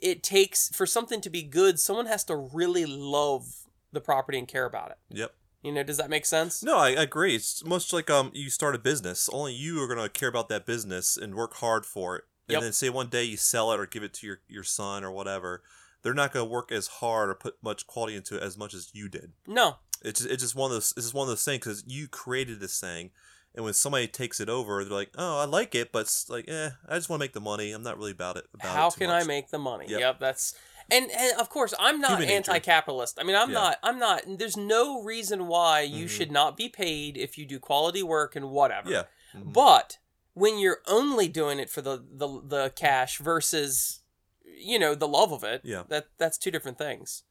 [0.00, 3.46] it takes for something to be good, someone has to really love
[3.92, 4.98] the property and care about it.
[5.10, 5.34] Yep.
[5.62, 6.62] You know, does that make sense?
[6.62, 7.34] No, I I agree.
[7.36, 9.30] It's much like um you start a business.
[9.32, 12.24] Only you are gonna care about that business and work hard for it.
[12.48, 12.62] And Yep.
[12.62, 15.10] then say one day you sell it or give it to your, your son or
[15.10, 15.62] whatever,
[16.02, 18.90] they're not gonna work as hard or put much quality into it as much as
[18.92, 19.32] you did.
[19.46, 19.76] No.
[20.02, 22.08] It's just, it's just one of those it's just one of those things because you
[22.08, 23.10] created this thing,
[23.54, 26.46] and when somebody takes it over, they're like, oh, I like it, but it's like,
[26.48, 27.72] eh, I just want to make the money.
[27.72, 28.46] I'm not really about it.
[28.54, 29.86] About How it can I make the money?
[29.88, 30.00] Yep.
[30.00, 30.54] Yep, that's
[30.90, 33.18] and, and of course I'm not Human anti-capitalist.
[33.18, 33.54] I mean, I'm Yeah.
[33.54, 33.78] not.
[33.82, 34.22] I'm not.
[34.26, 36.10] There's no reason why you Mhm.
[36.10, 38.90] should not be paid if you do quality work and whatever.
[38.90, 39.04] Yeah.
[39.34, 39.52] Mhm.
[39.52, 39.98] But
[40.34, 44.00] when you're only doing it for the the, the cash versus
[44.44, 45.84] you know the love of it, Yeah.
[45.88, 47.22] that that's two different things.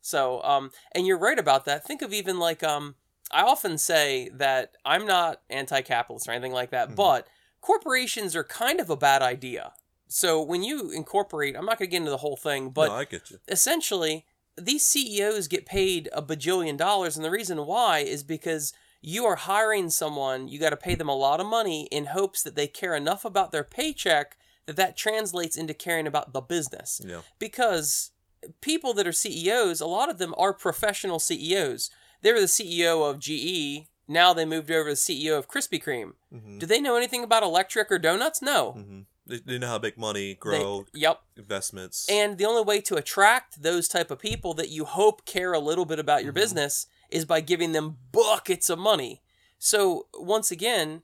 [0.00, 1.84] So um, and you're right about that.
[1.84, 2.94] Think of even like um,
[3.30, 6.96] I often say that I'm not anti-capitalist or anything like that, Mhm.
[6.96, 7.28] but
[7.60, 9.72] corporations are kind of a bad idea.
[10.08, 12.94] So when you incorporate, I'm not going to get into the whole thing, but no,
[12.96, 13.38] I get you.
[13.48, 19.24] essentially these CEOs get paid a bajillion dollars and the reason why is because you
[19.24, 22.56] are hiring someone you got to pay them a lot of money in hopes that
[22.56, 27.22] they care enough about their paycheck that that translates into caring about the business Yeah.
[27.38, 28.10] because
[28.60, 31.88] people that are CEOs a lot of them are professional CEOs
[32.22, 35.82] they were the CEO of GE now they moved over to the CEO of Krispy
[35.82, 36.12] Kreme.
[36.32, 38.42] Hmm do they know anything about electric or donuts?
[38.42, 38.72] No.
[38.72, 41.20] Hmm They, they know how to make money, They- grow yep.
[41.36, 42.08] investments.
[42.08, 45.60] and the only way to attract those type of people that you hope care a
[45.60, 46.42] little bit about your Mhm.
[46.42, 49.22] business is by giving them buckets of money.
[49.58, 51.02] So once again,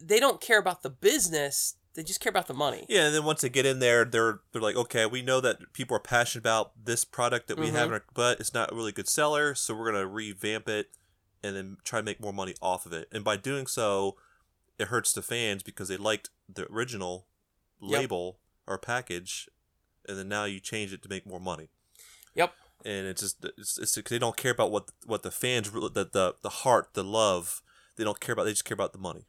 [0.00, 2.86] they don't care about the business; they just care about the money.
[2.88, 5.72] Yeah, and then once they get in there, they're they're like, okay, we know that
[5.72, 7.86] people are passionate about this product that we have, mm-hmm.
[7.86, 10.90] in our, but it's not a really good seller, so we're gonna revamp it
[11.42, 13.08] and then try to make more money off of it.
[13.12, 14.16] And by doing so,
[14.78, 17.26] it hurts the fans because they liked the original
[17.82, 18.00] Yep.
[18.00, 19.48] label or package,
[20.08, 21.68] and then now you change it to make more money.
[22.34, 22.54] Yep.
[22.84, 26.34] And it's just it's, it's they don't care about what what the fans the, the
[26.40, 27.62] the heart the love
[27.96, 29.24] they don't care about they just care about the money.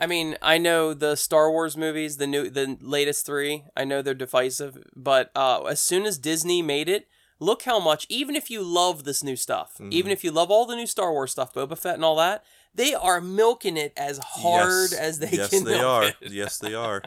[0.00, 3.64] I mean, I know the Star Wars movies, the new, the latest three.
[3.76, 7.08] I know they're divisive, but uh, as soon as Disney made it,
[7.40, 8.06] look how much.
[8.08, 9.92] Even if you love this new stuff, Mm-hmm.
[9.92, 12.44] even if you love all the new Star Wars stuff, Boba Fett and all that,
[12.74, 14.92] they are milking it as hard Yes.
[14.92, 15.38] as they can.
[15.38, 15.64] yes, can.
[15.64, 16.12] they milk are.
[16.20, 17.02] Yes, they are.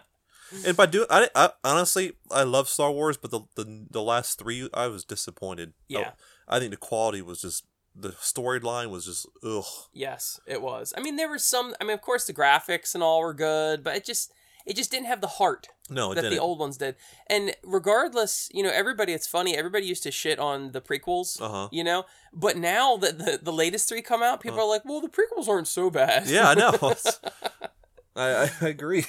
[0.66, 4.40] And by doing, I, I honestly, I love Star Wars, but the the, the last
[4.40, 5.74] three, I was disappointed.
[5.88, 6.14] Yeah.
[6.48, 9.66] I, I think the quality was just the storyline was just ugh.
[9.94, 10.94] Yes, it was.
[10.98, 11.74] I mean, there were some.
[11.80, 14.32] I mean, of course, the graphics and all were good, but it just
[14.66, 16.36] it just didn't have the heart No, it that didn't.
[16.36, 16.96] the old ones did.
[17.28, 19.14] And regardless, you know, everybody.
[19.14, 19.58] It's funny.
[19.58, 21.42] Everybody used to shit on the prequels.
[21.42, 21.70] Uh huh.
[21.72, 24.64] You know, but now that the, the latest three come out, people Uh.
[24.64, 26.94] are like, "Well, the prequels aren't so bad." Yeah, I know.
[28.16, 29.06] I, I agree.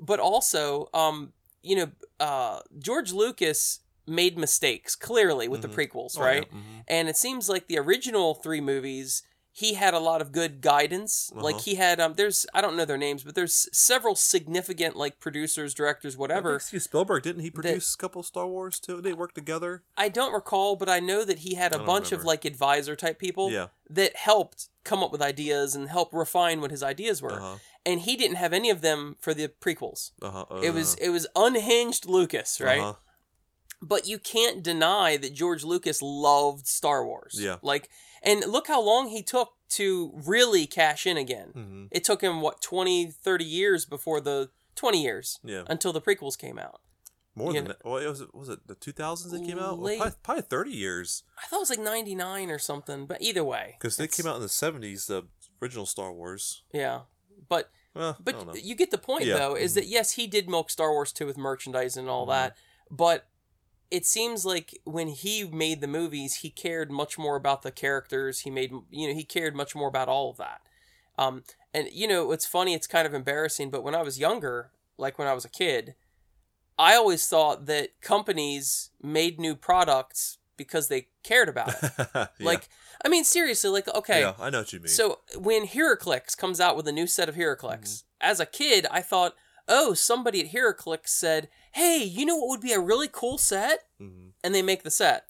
[0.00, 1.90] but also, um, you know,
[2.20, 5.62] uh, George Lucas made mistakes clearly with Mhm.
[5.62, 6.26] the prequels, Oh, yeah.
[6.26, 6.50] right?
[6.52, 6.84] Mhm.
[6.88, 11.30] And it seems like the original three movies, he had a lot of good guidance.
[11.34, 11.62] Like Uh-huh.
[11.64, 15.72] he had, um, there's I don't know their names, but there's several significant like producers,
[15.72, 16.60] directors, whatever.
[16.60, 19.00] Think Spielberg didn't he produce a couple of Star Wars too?
[19.00, 19.82] They worked together.
[19.96, 23.18] I don't recall, but I know that he had a bunch of like advisor type
[23.18, 23.68] people Yeah.
[23.88, 27.32] that helped come up with ideas and help refine what his ideas were.
[27.40, 27.56] Uh huh.
[27.86, 30.10] And he didn't have any of them for the prequels.
[30.20, 30.44] Uh huh.
[30.62, 32.94] It was it was unhinged Lucas, right?
[33.82, 37.36] But you can't deny that George Lucas loved Star Wars.
[37.38, 37.56] Yeah.
[37.62, 37.88] Like
[38.22, 41.48] and look how long he took to really cash in again.
[41.52, 45.62] hmm It took him what 20 30 years before the 20 years Yeah.
[45.68, 46.80] until the prequels came out.
[47.34, 47.84] More you than that.
[47.84, 49.78] Well, it was was it the two thousands that came out?
[49.78, 53.44] Well, probably, probably thirty years I thought it was like 99 or something, but either
[53.44, 53.76] way.
[53.78, 55.06] because they came out in the seventies.
[55.06, 55.26] The
[55.60, 56.62] original Star Wars.
[56.72, 57.00] Yeah.
[57.48, 58.44] But Well, know.
[58.44, 59.36] But you get the point, Yeah.
[59.38, 62.30] though, is that yes, he did milk Star Wars too with merchandise and all Mhm.
[62.30, 62.56] that,
[62.90, 63.28] but
[63.90, 68.40] it seems like when he made the movies, he cared much more about the characters.
[68.40, 70.60] He made, you know, he cared much more about all of that.
[71.18, 74.70] Um, and you know, it's funny, it's kind of embarrassing, but when I was younger,
[74.98, 75.94] like when I was a kid,
[76.78, 81.92] I always thought that companies made new products because they cared about it.
[82.14, 82.26] Yeah.
[82.46, 82.68] Like,
[83.04, 84.88] I mean, seriously, like, okay, yeah, I know what you mean.
[84.88, 88.06] so when HeroClix comes out with a new set of HeroClix, Mm-hmm.
[88.30, 89.34] as a kid, I thought,
[89.68, 93.84] oh, somebody at HeroClix said, hey, you know what would be a really cool set?
[94.00, 94.32] Mhm.
[94.42, 95.26] And they make the set.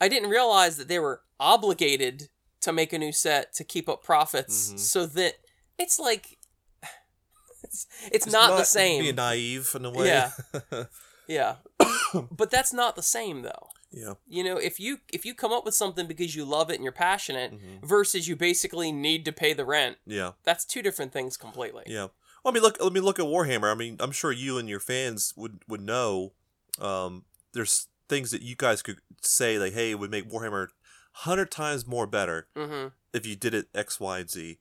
[0.00, 2.28] I didn't realize that they were obligated
[2.60, 4.78] to make a new set to keep up profits Mhm.
[4.78, 5.34] so that
[5.78, 6.38] it's like,
[7.62, 9.02] it's, it's, not, the same.
[9.02, 10.06] Being naive in a way.
[10.06, 10.30] Yeah.
[11.28, 11.56] yeah.
[12.30, 13.68] but that's not the same though.
[13.90, 14.14] yeah.
[14.28, 16.84] You know, if you if you come up with something because you love it and
[16.84, 17.82] you're passionate Mhm.
[17.82, 20.32] versus you basically need to pay the rent, Yeah.
[20.44, 21.84] that's two different things completely.
[21.86, 22.08] Yeah.
[22.44, 22.76] Well, I mean, look.
[22.82, 23.70] Let me look at Warhammer.
[23.70, 26.32] I mean, I'm sure you and your fans would would know.
[26.80, 30.68] Um, there's things that you guys could say like, "Hey, it would make Warhammer
[31.12, 32.88] hundred times more better Mm-hmm.
[33.12, 34.58] if you did it X, Y, and Z."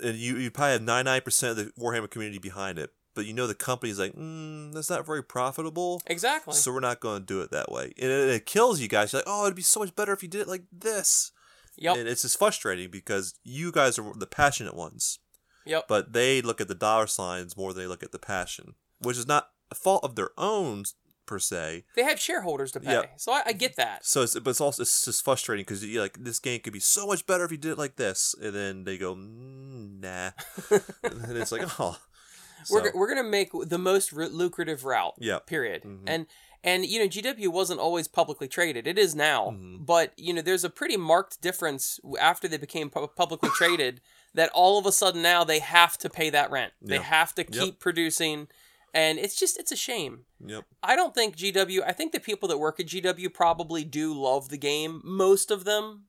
[0.00, 3.32] And you you probably have 99 percent of the Warhammer community behind it, but you
[3.32, 6.52] know the company's like, mm, "That's not very profitable." Exactly.
[6.54, 9.12] So we're not going to do it that way, and it, it kills you guys.
[9.12, 11.30] You're like, oh, it'd be so much better if you did it like this.
[11.76, 11.96] yep.
[11.96, 15.20] And it's just frustrating because you guys are the passionate ones
[15.64, 15.86] yep.
[15.88, 19.16] but they look at the dollar signs more than they look at the passion, which
[19.18, 20.84] is not a fault of their own
[21.26, 21.84] per se.
[21.96, 23.12] They have shareholders to pay, Yep.
[23.16, 24.04] so I, I get that.
[24.04, 26.80] So, it's, but it's also it's just frustrating because you like this game could be
[26.80, 30.30] so much better if you did it like this, and then they go mm, nah,
[31.02, 31.98] and it's like oh,
[32.64, 35.14] so, We're we're gonna make the most ru- lucrative route.
[35.18, 35.82] yeah, Period.
[35.84, 36.00] Mhm.
[36.06, 36.26] And
[36.62, 38.86] and you know GW wasn't always publicly traded.
[38.86, 39.84] It is now, Mhm.
[39.86, 44.00] but you know there's a pretty marked difference after they became pu- publicly traded.
[44.34, 46.72] That all of a sudden now they have to pay that rent.
[46.82, 47.02] They Yeah.
[47.02, 47.52] have to Yep.
[47.52, 48.48] keep producing,
[48.92, 50.26] and it's just it's a shame.
[50.44, 51.82] yep, I don't think GW.
[51.86, 55.64] I think the people that work at GW probably do love the game, most of
[55.64, 56.08] them,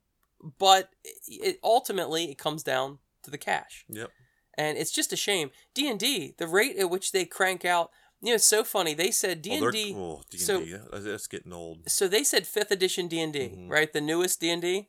[0.58, 0.90] but
[1.28, 4.10] it, ultimately it comes down to the cash, yep,
[4.54, 5.50] and it's just a shame.
[5.72, 8.92] D and D, the rate at which they crank out, you know, it's so funny.
[8.94, 9.94] They said D oh, and D.
[9.96, 10.60] oh, D&D, so-
[10.98, 11.88] that's getting old.
[11.88, 13.70] So they said fifth edition D and D, Mhm.
[13.70, 13.92] right?
[13.92, 14.88] The newest D and D.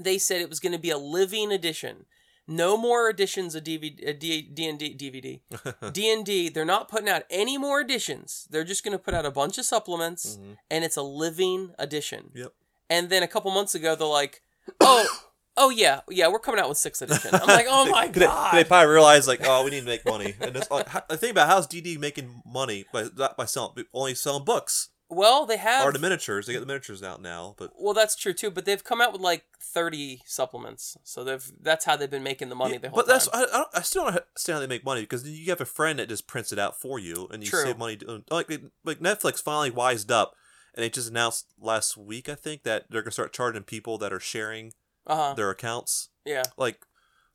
[0.00, 2.06] They said it was going to be a living edition.
[2.50, 5.92] No more editions of DVD, uh, D and D DVD.
[5.92, 6.48] D and D.
[6.48, 8.48] They're not putting out any more editions.
[8.50, 10.56] They're just going to put out a bunch of supplements, Mhm.
[10.70, 12.30] and it's a living edition.
[12.34, 12.52] Yep.
[12.88, 14.42] And then a couple months ago, they're like,
[14.80, 15.06] "Oh,
[15.58, 17.34] oh yeah, yeah, we're coming out with sixth edition.
[17.34, 18.54] I'm like, oh my They, god.
[18.54, 20.34] they probably realize like, oh, we need to make money.
[20.40, 24.14] And it's like, the thing about how's DD making money by not by selling only
[24.14, 25.84] selling books well, they have.
[25.86, 26.46] or the miniatures.
[26.46, 28.50] They get the miniatures out now, but well, that's true too.
[28.50, 32.48] But they've come out with like 30 supplements, so they've that's how they've been making
[32.50, 33.28] the money Yeah, the whole but that's.
[33.32, 35.64] I, I, don't, I still don't understand how they make money because you have a
[35.64, 37.62] friend that just prints it out for you and you True.
[37.62, 37.98] save money.
[38.30, 38.50] Like
[38.84, 40.34] like Netflix finally wised up
[40.74, 44.12] and they just announced last week I think that they're gonna start charging people that
[44.12, 44.72] are sharing
[45.06, 45.34] Uh huh.
[45.34, 46.10] their accounts.
[46.26, 46.42] Yeah.
[46.58, 46.84] Like,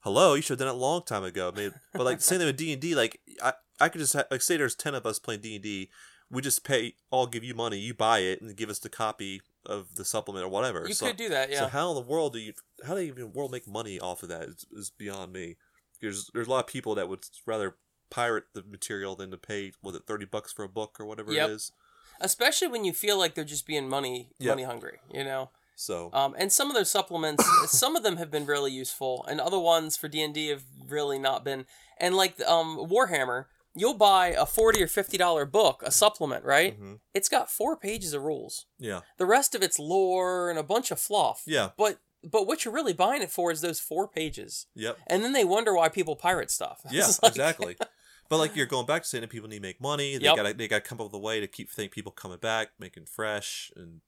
[0.01, 1.51] hello, you should have done it a long time ago.
[1.53, 2.93] I mean, but like same thing with D and D.
[2.93, 5.63] Like I I could just ha- like say there's ten of us playing D and
[5.63, 5.89] D.
[6.33, 6.95] We just pay.
[7.11, 7.77] I'll give you money.
[7.77, 10.85] You buy it and give us the copy of the supplement or whatever.
[10.87, 11.49] You so, could do that.
[11.51, 11.59] Yeah.
[11.59, 12.53] So how in the world do you?
[12.85, 14.43] How do you even world make money off of that?
[14.43, 15.55] Is, is beyond me.
[16.01, 17.77] There's there's a lot of people that would rather
[18.09, 21.31] pirate the material than to pay was it thirty bucks for a book or whatever
[21.31, 21.49] Yep.
[21.49, 21.71] it is.
[22.19, 24.51] Especially when you feel like they're just being money Yep.
[24.51, 24.99] money hungry.
[25.13, 25.51] You know.
[25.75, 29.39] So Um, and some of those supplements, some of them have been really useful, and
[29.39, 31.65] other ones for D and D have really not been.
[31.97, 33.45] And like um, Warhammer,
[33.75, 36.79] you'll buy a forty or fifty dollar book, a supplement, right?
[36.79, 36.99] mhm.
[37.13, 38.65] It's got four pages of rules.
[38.79, 41.43] yeah, The rest of it's lore and a bunch of fluff.
[41.45, 44.67] yeah, But but what you're really buying it for is those four pages.
[44.75, 44.97] yep.
[45.07, 46.81] And then they wonder why people pirate stuff.
[46.91, 47.75] Yeah, like- exactly.
[48.29, 50.17] But like you're going back to saying that people need to make money.
[50.17, 50.35] They Yep.
[50.37, 53.05] gotta they gotta come up with a way to keep think people coming back, making
[53.05, 53.99] fresh, and,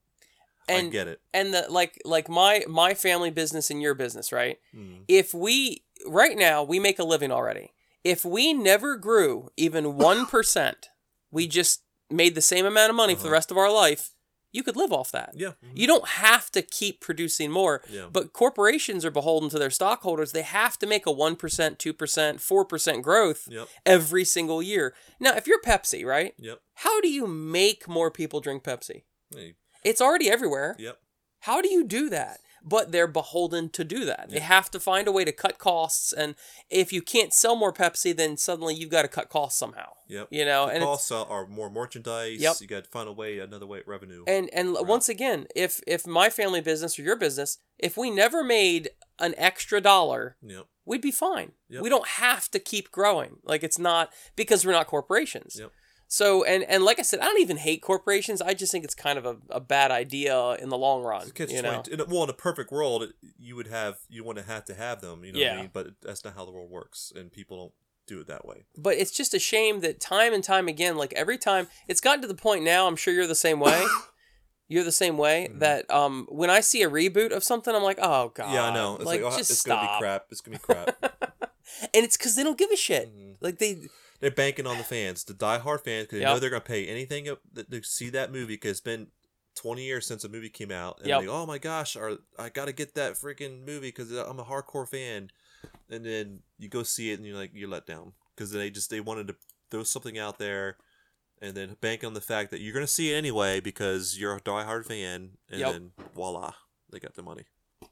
[0.68, 1.22] I And get it.
[1.34, 4.58] and the like like my my family business and your business, right?
[4.74, 5.04] Mm.
[5.08, 7.74] If we right now we make a living already.
[8.06, 10.90] If we never grew even one percent,
[11.32, 13.34] we just made the same amount of money for the Uh-huh.
[13.34, 14.12] rest of our life.
[14.54, 15.32] You could live off that.
[15.36, 15.72] Yeah, mhm.
[15.76, 17.82] You don't have to keep producing more.
[17.90, 20.32] yeah, But corporations are beholden to their stockholders.
[20.32, 24.94] They have to make a 1%, 2%, 4% growth yep, every single year.
[25.20, 26.34] Now, if you're Pepsi, right?
[26.38, 29.04] yep, How do you make more people drink Pepsi?
[29.36, 30.78] Hey, It's already everywhere.
[30.80, 31.00] yep.
[31.42, 32.40] How do you do that?
[32.68, 34.30] But they're beholden to do that.
[34.30, 36.12] They have to find a way to cut costs.
[36.12, 36.34] And
[36.72, 39.92] if you can't sell more Pepsi, then suddenly you've got to cut costs somehow.
[40.08, 40.30] Yep.
[40.32, 42.42] You know, The and costs are are more merchandise.
[42.42, 42.56] Yep.
[42.62, 44.24] You got to find a way, another way, revenue.
[44.28, 44.86] and and Right.
[44.86, 48.90] once again, if if my family business or your business, if we never made
[49.20, 51.52] an extra dollar yep, we'd be fine.
[51.70, 51.84] Yep.
[51.84, 53.38] We don't have to keep growing.
[53.44, 55.58] Like it's not because we're not corporations.
[55.60, 55.72] Yep.
[56.08, 58.42] So and and like I said, I don't even hate corporations.
[58.42, 61.28] I just think it's kind of a, a bad idea in the long run.
[61.38, 61.82] You know.
[61.84, 61.92] 22.
[61.94, 64.74] In a- well, in a perfect world, it- you would have you wouldn't have to
[64.76, 65.24] have them.
[65.26, 65.54] You know what Yeah.
[65.54, 65.70] I mean?
[65.74, 67.74] But that's not how the world works, and people don't
[68.08, 68.66] do it that way.
[68.78, 72.22] But it's just a shame that time and time again, like every time, it's gotten
[72.22, 72.88] to the point now.
[72.88, 73.84] I'm sure you're the same way.
[74.68, 75.60] you're the same way Mhm.
[75.60, 78.54] that um when I see a reboot of something, I'm like, oh god.
[78.54, 78.96] yeah, I know.
[78.96, 79.80] It's like, oh, just it's stop.
[79.82, 80.26] gonna be crap.
[80.32, 81.42] It's gonna be crap.
[81.96, 83.10] And it's because they don't give a shit.
[83.14, 83.38] Mhm.
[83.42, 83.80] Like they,
[84.26, 86.34] They're banking on the fans, the diehard fans, because they Yep.
[86.34, 88.56] know they're gonna pay anything to see that movie.
[88.56, 89.10] Because it's been
[89.54, 91.20] twenty years since a movie came out, and Yep.
[91.20, 94.90] like, oh my gosh, or I gotta get that freaking movie because I'm a hardcore
[94.90, 95.30] fan.
[95.92, 98.90] And then you go see it, and you're like, you're let down because they just
[98.90, 99.36] they wanted to
[99.70, 100.78] throw something out there,
[101.40, 104.42] and then bank on the fact that you're gonna see it anyway because you're a
[104.42, 105.72] diehard fan, and Yep.
[105.72, 106.54] then voila,
[106.92, 107.44] they got the money.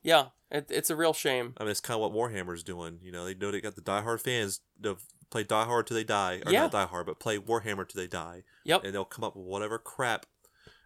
[0.02, 1.54] yeah, it, it's a real shame.
[1.58, 2.98] I mean, it's kind of what Warhammer's doing.
[3.04, 4.98] You know, they know they got the diehard fans to
[5.34, 6.62] play Die Hard till they die, or Yeah.
[6.64, 8.84] not Die Hard, but play Warhammer till they die, Yep.
[8.86, 10.26] and they'll come up with whatever crap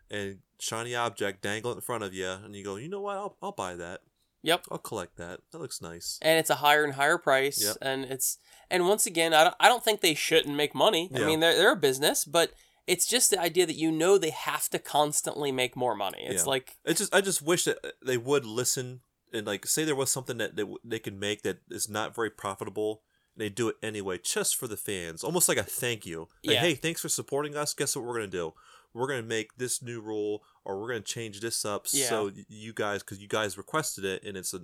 [0.10, 3.18] and shiny object dangle it in front of you, and you go, you know what?
[3.18, 4.02] I'll, I'll buy that.
[4.44, 4.66] Yep.
[4.72, 5.42] I'll collect that.
[5.52, 6.18] That looks nice.
[6.22, 7.78] and it's a higher and higher price Yep.
[7.82, 8.38] and it's
[8.70, 11.56] and once again I don't, I don't think they shouldn't make money i mean they're,
[11.58, 12.52] they're a business but
[12.86, 16.44] it's just the idea that you know they have to constantly make more money it's
[16.46, 16.50] Yeah.
[16.50, 19.02] like It's just I just wish that they would listen
[19.34, 22.30] and like say there was something that they, they can make that is not very
[22.30, 23.02] profitable.
[23.38, 26.28] They do it anyway, just for the fans, almost like a thank you.
[26.44, 26.60] Like, Yeah.
[26.62, 27.74] hey, thanks for supporting us.
[27.74, 28.54] Guess what we're gonna do?
[28.94, 33.02] We're gonna make this new rule, or we're gonna change this up so you guys,
[33.04, 34.62] because you guys requested it, and it's a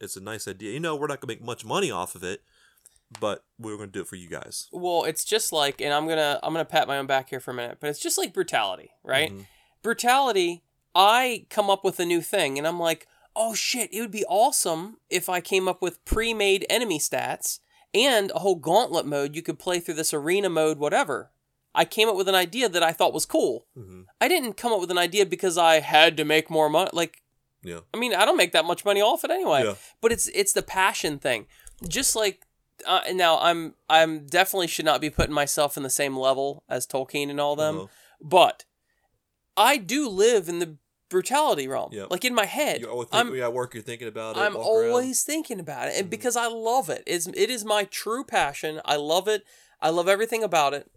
[0.00, 0.72] it's a nice idea.
[0.72, 2.42] You know, we're not gonna make much money off of it,
[3.20, 4.68] but we're gonna do it for you guys.
[4.72, 7.50] well it's just like and i'm gonna i'm gonna pat my own back here for
[7.50, 9.46] a minute but it's just like brutality right Mhm.
[9.82, 10.62] brutality
[10.94, 13.06] i come up with a new thing and i'm like
[13.36, 17.58] oh shit it would be awesome if i came up with pre-made enemy stats
[17.94, 21.30] and a whole gauntlet mode you could play through this arena mode whatever
[21.74, 24.04] i came up with an idea that i thought was cool Mhm.
[24.20, 27.22] i didn't come up with an idea because i had to make more money like
[27.62, 27.80] Yeah.
[27.94, 29.74] i mean i don't make that much money off it anyway Yeah.
[30.00, 31.46] but it's it's the passion thing
[31.88, 32.46] just like
[32.86, 36.86] uh, now i'm i'm definitely should not be putting myself in the same level as
[36.86, 37.86] tolkien and all them Uh-huh.
[38.20, 38.64] but
[39.54, 40.78] I do live in the
[41.12, 41.90] brutality realm.
[41.92, 42.08] Yep.
[42.10, 42.80] Like in my head.
[42.80, 44.40] You always think, I'm at work, you're thinking about it.
[44.40, 44.90] I'm walk around.
[44.90, 45.94] always thinking about it.
[45.96, 46.10] And Mhm.
[46.10, 47.04] because I love it.
[47.06, 48.80] It's it is my true passion.
[48.84, 49.44] I love it.
[49.80, 50.90] I love everything about it.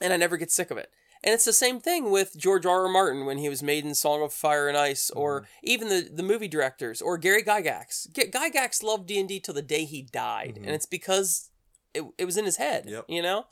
[0.00, 0.90] And I never get sick of it.
[1.22, 2.82] And it's the same thing with George R.
[2.82, 2.88] R.
[2.88, 5.46] Martin when he was made in Song of Fire and Ice, or Mm-hmm.
[5.62, 8.12] even the, the movie directors, or Gary Gygax.
[8.12, 11.50] G- Gygax loved D and D till the day he died, and it's because
[11.94, 12.82] it, it was in his head.
[12.84, 12.94] Mm-hmm.
[12.94, 13.04] Yep.
[13.08, 13.46] You know,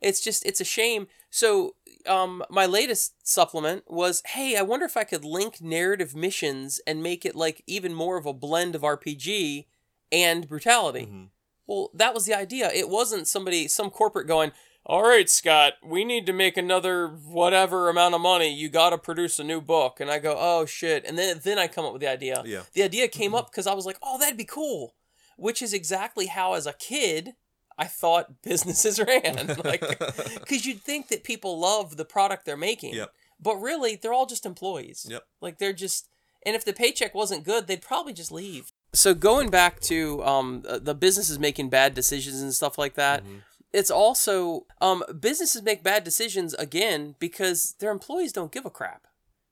[0.00, 1.08] it's just it's a shame.
[1.30, 1.74] So,
[2.08, 7.02] um, my latest supplement was, hey, I wonder if I could link narrative missions and
[7.02, 9.66] make it like even more of a blend of RPG
[10.12, 11.06] and brutality.
[11.06, 11.28] Mhm.
[11.66, 12.70] Well, that was the idea.
[12.72, 14.52] It wasn't somebody, some corporate going,
[14.88, 18.48] all right, Scott, we need to make another whatever amount of money.
[18.54, 19.98] You got to produce a new book.
[19.98, 21.04] And I go, oh, shit.
[21.04, 22.42] And then, then I come up with the idea.
[22.46, 22.62] Yeah.
[22.72, 24.94] The idea came up because I was like, oh, that'd be cool.
[25.36, 27.34] Which is exactly how, as a kid,
[27.78, 29.56] I thought businesses ran.
[29.64, 32.94] like, because you'd think that people love the product they're making.
[32.94, 33.12] Yep.
[33.40, 35.06] But really, they're all just employees.
[35.08, 35.22] Yep.
[35.40, 36.08] Like, they're just,
[36.44, 38.72] and if the paycheck wasn't good, they'd probably just leave.
[38.94, 43.22] So going back to um, uh, the businesses making bad decisions and stuff like that,
[43.24, 43.38] Mm-hmm.
[43.74, 49.06] it's also um, businesses make bad decisions again because their employees don't give a crap.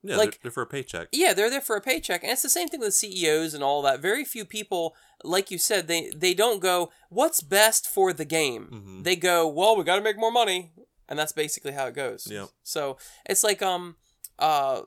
[0.06, 1.08] Yeah, Like- they're, they're for a paycheck.
[1.12, 3.80] Yeah, they're there for a paycheck, and it's the same thing with CEOs and all
[3.82, 4.00] that.
[4.00, 8.68] Very few people, like you said, they they don't go, "What's best for the game?"
[8.70, 9.04] Mhm.
[9.04, 10.72] They go, "Well, we got to make more money,"
[11.08, 12.26] and that's basically how it goes.
[12.30, 12.48] Yep.
[12.62, 13.96] So it's like um,
[14.38, 14.82] uh,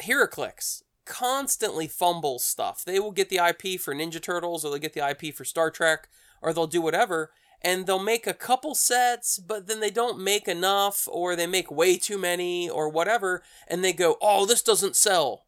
[0.00, 2.84] HeroClix constantly fumbles stuff.
[2.84, 5.70] They will get the IP for Ninja Turtles, or they'll get the IP for Star
[5.70, 6.08] Trek,
[6.42, 7.30] or they'll do whatever,
[7.62, 11.70] and they'll make a couple sets, but then they don't make enough, or they make
[11.70, 15.44] way too many, or whatever, and they go, "Oh, this doesn't sell."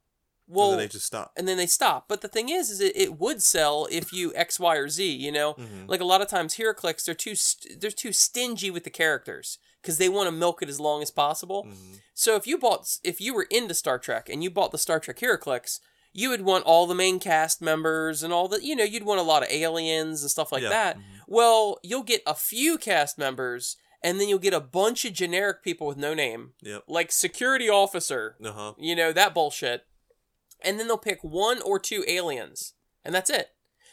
[0.50, 1.32] Well, and then they just stop.
[1.36, 2.08] and then they stop.
[2.08, 5.04] But the thing is, is it, it would sell if you X, Y, or Z.
[5.06, 5.86] You know, Mhm.
[5.88, 9.58] like a lot of times HeroClix, they're too st- they're too stingy with the characters
[9.82, 11.64] because they want to milk it as long as possible.
[11.64, 12.00] Mhm.
[12.14, 14.98] So if you bought, if you were into Star Trek and you bought the Star
[14.98, 15.80] Trek HeroClix,
[16.18, 19.20] you would want all the main cast members and all the, you know, you'd want
[19.20, 20.68] a lot of aliens and stuff like Yeah.
[20.70, 20.96] that.
[21.26, 25.62] Well, you'll get a few cast members, and then you'll get a bunch of generic
[25.62, 26.84] people with no name, Yep.
[26.88, 28.72] like security officer, Uh huh.
[28.78, 29.84] you know that bullshit
[30.60, 33.50] and then they'll pick one or two aliens and that's it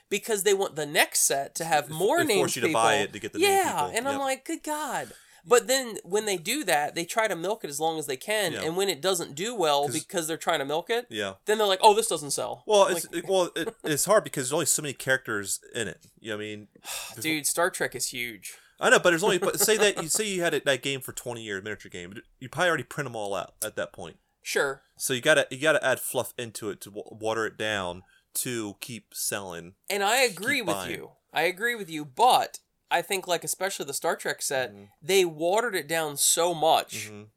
[0.10, 2.96] because they want the next set to have more They named force you to buy
[2.96, 3.98] it to get the yeah people.
[3.98, 5.12] and i'm like good god
[5.46, 8.18] but then when they do that they try to milk it as long as they
[8.18, 8.62] can Yeah.
[8.64, 11.34] and when it doesn't do well because they're trying to milk it Yeah.
[11.46, 14.24] then they're like oh this doesn't sell Well, it's Like, it- well, it, it's hard
[14.24, 16.06] because there's only so many characters in it.
[16.20, 16.68] You know, what I mean,
[17.20, 19.38] dude star trek is huge I know, but there's only.
[19.38, 22.14] But say that you say you had it, that game for 20 years, miniature game.
[22.42, 24.18] You probably already print them all out at that point.
[24.44, 28.02] sure So you gotta you gotta add fluff into it to wa- water it down
[28.44, 29.76] to keep selling.
[29.90, 30.92] and i agree with buying.
[30.92, 32.60] you i agree with you but
[32.98, 34.88] i think like especially the star trek set Mhm.
[35.02, 37.28] they watered it down so much Mhm.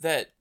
[0.00, 0.32] that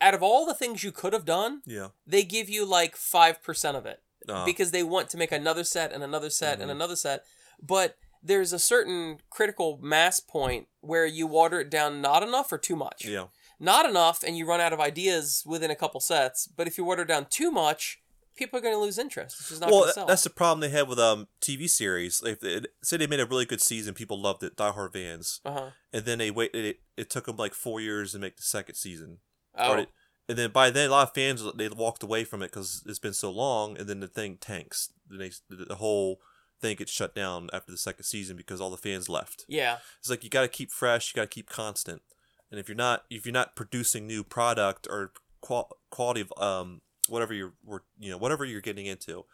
[0.00, 1.88] out of all the things you could have done, Yeah.
[2.06, 5.92] they give you like 5% of it Uh, because they want to make another set
[5.92, 6.76] and another set and Mhm.
[6.76, 7.24] another set.
[7.62, 12.58] But there's a certain critical mass point where you water it down not enough or
[12.58, 13.04] too much.
[13.06, 13.28] yeah.
[13.58, 16.46] Not enough and you run out of ideas within a couple sets.
[16.46, 18.02] But if you water it down too much,
[18.36, 19.36] people are going to lose interest.
[19.40, 20.06] It's just not Well, going to sell.
[20.06, 22.22] that's the problem they had with um TV series.
[22.24, 25.70] If they, say they made a really good season, people loved it, diehard fans, uh-huh.
[25.92, 26.64] and then they waited.
[26.64, 29.18] It, it took them like four years to make the second season.
[29.56, 29.88] Oh, it-
[30.28, 32.98] and then by then, a lot of fans they walked away from it because it's
[32.98, 34.90] been so long, and then the thing tanks.
[35.08, 36.18] They, the whole
[36.60, 39.44] thing gets shut down after the second season because all the fans left.
[39.46, 39.78] yeah.
[40.00, 42.02] It's like you got to keep fresh, you got to keep constant,
[42.50, 45.12] and if you're not if you're not producing new product or
[45.42, 49.24] qual- quality of um whatever you're were- you know whatever you're getting into,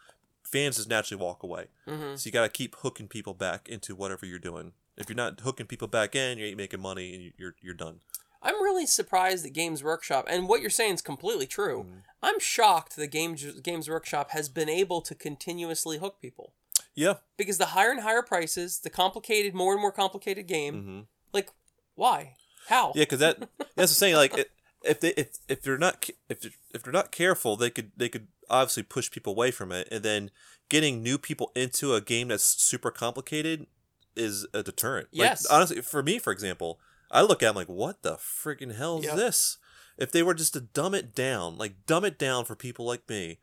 [0.43, 1.67] fans just naturally walk away.
[1.87, 4.73] hmm So you got to keep hooking people back into whatever you're doing.
[4.97, 7.73] If you're not hooking people back in, you ain't making money, and you- you're you're
[7.73, 8.01] done.
[8.45, 11.83] I'm really surprised that Games Workshop, and what you're saying is completely true.
[11.85, 12.03] Mhm.
[12.21, 16.53] I'm shocked that Games Games Workshop has been able to continuously hook people
[16.93, 17.15] Yeah.
[17.37, 20.83] because the higher and higher prices, the complicated, more and more complicated game.
[20.83, 21.01] hmm
[21.33, 21.49] Like,
[21.95, 22.35] why?
[22.67, 22.91] How?
[22.95, 23.37] Yeah, because that
[23.75, 24.15] that's the saying.
[24.15, 24.51] Like, it,
[24.83, 28.09] if they if if they're not if they're, if they're not careful, they could they
[28.09, 30.31] could obviously push people away from it, and then
[30.69, 33.67] getting new people into a game that's super complicated
[34.15, 35.07] is a deterrent.
[35.11, 35.45] Yes.
[35.49, 36.79] Like, honestly, for me, for example,
[37.11, 39.15] I look at them like, what the freaking hell is Yep.
[39.15, 39.57] this?
[39.97, 43.07] If they were just to dumb it down, like dumb it down for people like
[43.07, 43.39] me,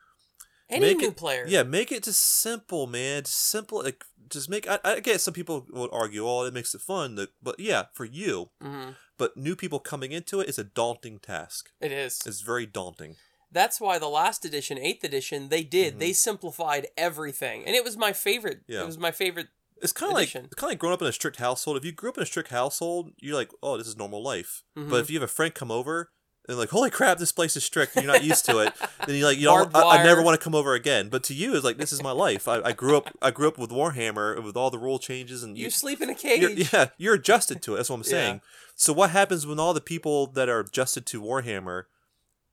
[0.71, 1.45] Any make new it- player.
[1.49, 3.25] yeah, make it just simple, man.
[3.25, 3.83] Just simple.
[3.83, 4.69] Like, just make.
[4.69, 7.19] I, I guess some people would argue, oh, it makes it fun.
[7.43, 11.69] But yeah, for you, hmm but new people coming into it is a daunting task.
[11.79, 12.21] It is.
[12.25, 13.17] It's very daunting.
[13.53, 15.97] That's why the last edition, eighth edition, they did.
[15.97, 15.99] Mhm.
[15.99, 18.61] They simplified everything, and it was my favorite.
[18.67, 18.81] Yeah.
[18.83, 19.49] It was my favorite.
[19.83, 21.77] It's kind of like kind of like growing up in a strict household.
[21.77, 24.63] If you grew up in a strict household, you're like, oh, this is normal life.
[24.79, 24.89] Mhm.
[24.89, 26.13] But if you have a friend come over
[26.49, 28.73] and like holy crap this place is strict and you're not used to it
[29.07, 31.35] then you like you don't I, I never want to come over again but to
[31.35, 33.71] you it's like this is my life I, I grew up i grew up with
[33.71, 36.73] warhammer with all the rule changes and You you sleep in a you're, cage.
[36.73, 38.11] yeah you're adjusted to it that's what i'm Yeah.
[38.11, 38.41] saying
[38.75, 41.85] so what happens when all the people that are adjusted to warhammer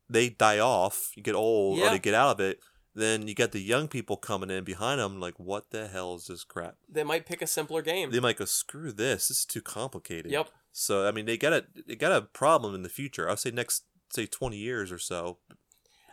[0.09, 2.59] they die off you get old or they get out of it
[2.95, 6.27] then you get the young people coming in behind them like what the hell is
[6.27, 8.11] this crap They might pick a simpler game.
[8.11, 10.49] they might go screw this this is too complicated Yep.
[10.79, 13.51] So i mean they got a they got a problem in the future i'll say
[13.51, 15.39] next say 20 years or so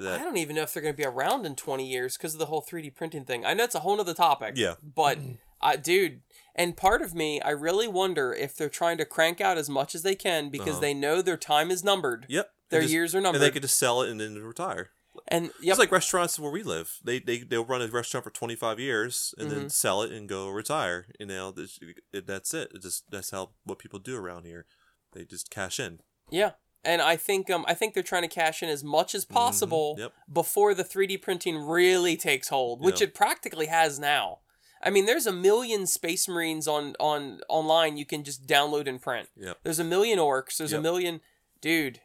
[0.01, 2.41] I don't even know if they're going to be around in 20 years because of
[2.41, 3.47] the whole 3D printing thing.
[3.47, 4.55] I know it's a whole nother topic.
[4.57, 4.75] Yeah.
[4.83, 5.19] But,
[5.63, 6.23] I, dude,
[6.57, 9.95] and part of me, I really wonder if they're trying to crank out as much
[9.95, 10.81] as they can because Uh-huh.
[10.81, 12.27] they know their time is numbered.
[12.29, 13.37] yep Their just- years are numbered.
[13.37, 13.53] and numbered.
[13.53, 14.91] they could just sell it and then retire
[15.29, 15.73] And, yep.
[15.75, 19.35] it's like restaurants where we live they they they'll run a restaurant for 25 years
[19.39, 19.59] and Mm-hmm.
[19.61, 21.79] then sell it and go retire you know that's,
[22.13, 24.67] it, that's it it just that's how what people do around here
[25.13, 26.01] they just cash in
[26.31, 26.53] Yeah.
[26.85, 29.95] And I think um I think they're trying to cash in as much as possible
[29.95, 30.03] Mm-hmm.
[30.03, 30.13] Yep.
[30.33, 33.07] before the 3D printing really takes hold, which Yeah.
[33.07, 34.41] it practically has now.
[34.83, 39.01] I mean, there's a million Space Marines on on online you can just download and
[39.01, 39.29] print.
[39.37, 39.59] Yep.
[39.63, 40.59] There's a million orcs.
[40.59, 41.21] There's a million,
[41.63, 42.01] dude.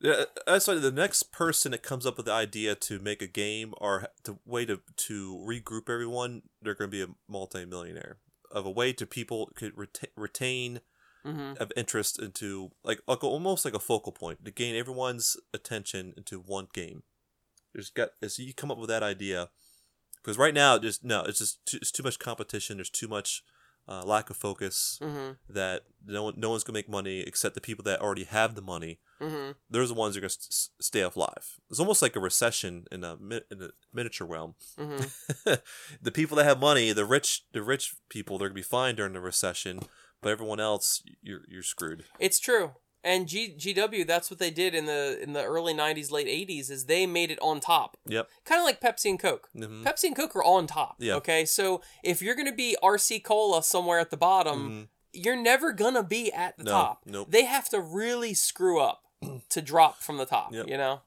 [0.00, 3.26] Yeah, that's why the next person that comes up with the idea to make a
[3.26, 8.18] game or the way to to regroup everyone, they're going to be a multimillionaire
[8.50, 10.80] of a way to people could reta- retain
[11.24, 11.56] mhm.
[11.58, 16.40] of interest into like, like almost like a focal point to gain everyone's attention into
[16.40, 17.02] one game.
[17.74, 19.50] There's got as you come up with that idea
[20.16, 22.78] because right now just no, it's just too, it's too much competition.
[22.78, 23.42] There's too much
[23.90, 25.36] uh, lack of focus Mhm.
[25.48, 28.62] that no one, no one's gonna make money except the people that already have the
[28.62, 29.56] money Mhm.
[29.68, 31.60] they're the ones that are going to s- stay alive.
[31.68, 34.54] It's almost like a recession in a, mi- in a miniature realm.
[34.78, 35.10] Mhm.
[36.00, 38.94] the people that have money, the rich, the rich people, they're going to be fine
[38.96, 39.80] during the recession,
[40.22, 42.04] but everyone else, you're you're screwed.
[42.18, 42.76] It's true.
[43.02, 46.70] And G- GW, that's what they did in the in the early '90s, late '80s,
[46.70, 47.96] is they made it on top.
[48.06, 48.28] Yep.
[48.44, 49.48] Kind of like Pepsi and Coke.
[49.56, 49.82] Mhm.
[49.84, 50.96] Pepsi and Coke are on top.
[50.98, 51.14] Yeah.
[51.14, 56.02] Okay, so if you're gonna be RC Cola somewhere at the bottom, you're never gonna
[56.02, 56.70] be at the Mm-hmm.
[56.72, 57.02] No, top.
[57.06, 57.30] nope.
[57.30, 59.02] They have to really screw up
[59.48, 60.52] to drop from the top.
[60.52, 60.68] Yep.
[60.68, 61.00] You know.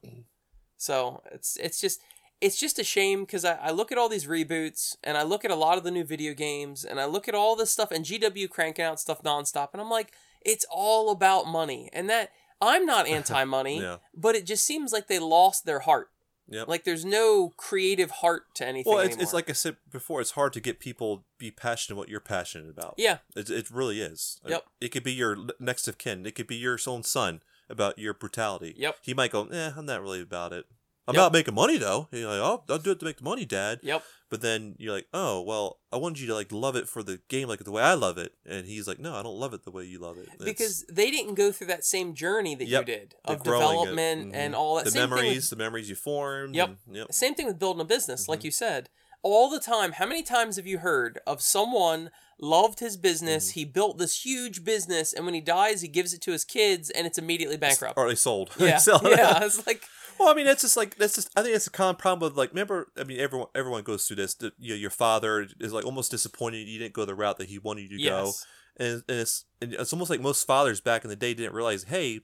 [0.76, 2.00] So it's it's just
[2.40, 5.44] it's just a shame because I, I look at all these reboots and I look
[5.44, 7.90] at a lot of the new video games and I look at all this stuff
[7.90, 10.12] and GW cranking out stuff nonstop and I'm like,
[10.44, 12.30] it's all about money and that
[12.60, 13.96] I'm not anti-money, Yeah.
[14.14, 16.08] but it just seems like they lost their heart.
[16.48, 16.68] Yep.
[16.68, 19.22] Like there's no creative heart to anything well, it's, anymore.
[19.22, 20.20] it's like I said before.
[20.20, 22.94] It's hard to get people be passionate what you're passionate about.
[22.98, 24.40] yeah, It, it really is.
[24.46, 24.64] Yep.
[24.78, 26.26] It could be your next of kin.
[26.26, 27.40] It could be your own son
[27.70, 28.74] about your brutality.
[28.76, 28.96] Yep.
[29.00, 30.66] He might go, eh, I'm not really about it.
[31.06, 31.20] I'm Yep.
[31.20, 32.08] not making money though.
[32.12, 33.80] You're like, oh, I'll do it to make the money, Dad.
[33.82, 37.02] yep, But then you're like, oh, well, I wanted you to like love it for
[37.02, 39.52] the game like the way I love it, and he's like, no, I don't love
[39.52, 40.22] it the way you love it.
[40.28, 42.80] It's- because they didn't go through that same journey that Yep.
[42.88, 44.84] you did of development and all that.
[44.86, 46.54] the same thing with- memories, the memories you formed.
[46.54, 46.68] Yep.
[46.68, 47.12] and- yep.
[47.12, 48.30] Same thing with building a business, Mm-hmm.
[48.32, 48.88] like you said.
[49.22, 53.60] All the time, how many times have you heard of someone loved his business, Mm-hmm.
[53.60, 56.90] he built this huge business, and when he dies, he gives it to his kids,
[56.90, 57.96] and it's immediately bankrupt?
[57.96, 58.50] Or they sold.
[58.58, 59.02] yeah, it.
[59.18, 59.44] yeah.
[59.44, 59.82] It's like,
[60.18, 61.30] Well, I mean, that's just like that's just.
[61.36, 62.50] I think that's a common problem with like.
[62.50, 64.34] Remember, I mean, everyone everyone goes through this.
[64.34, 67.48] That you know, your father is like almost disappointed you didn't go the route that
[67.48, 68.32] he wanted you to go,
[68.76, 71.84] and, and it's and it's almost like most fathers back in the day didn't realize,
[71.84, 72.20] hey,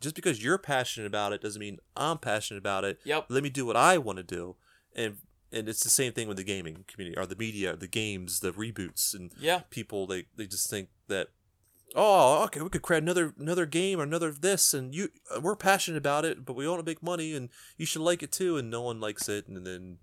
[0.00, 3.00] just because you're passionate about it doesn't mean I'm passionate about it.
[3.04, 4.56] yep, Let me do what I want to do,
[4.94, 5.16] and
[5.52, 8.52] and it's the same thing with the gaming community or the media, the games, the
[8.52, 11.28] reboots, and yeah, people they they just think that
[11.96, 15.56] oh okay we could create another another game or another this and you uh, we're
[15.56, 18.56] passionate about it but we want to make money and you should like it too
[18.56, 19.98] and no one likes it and then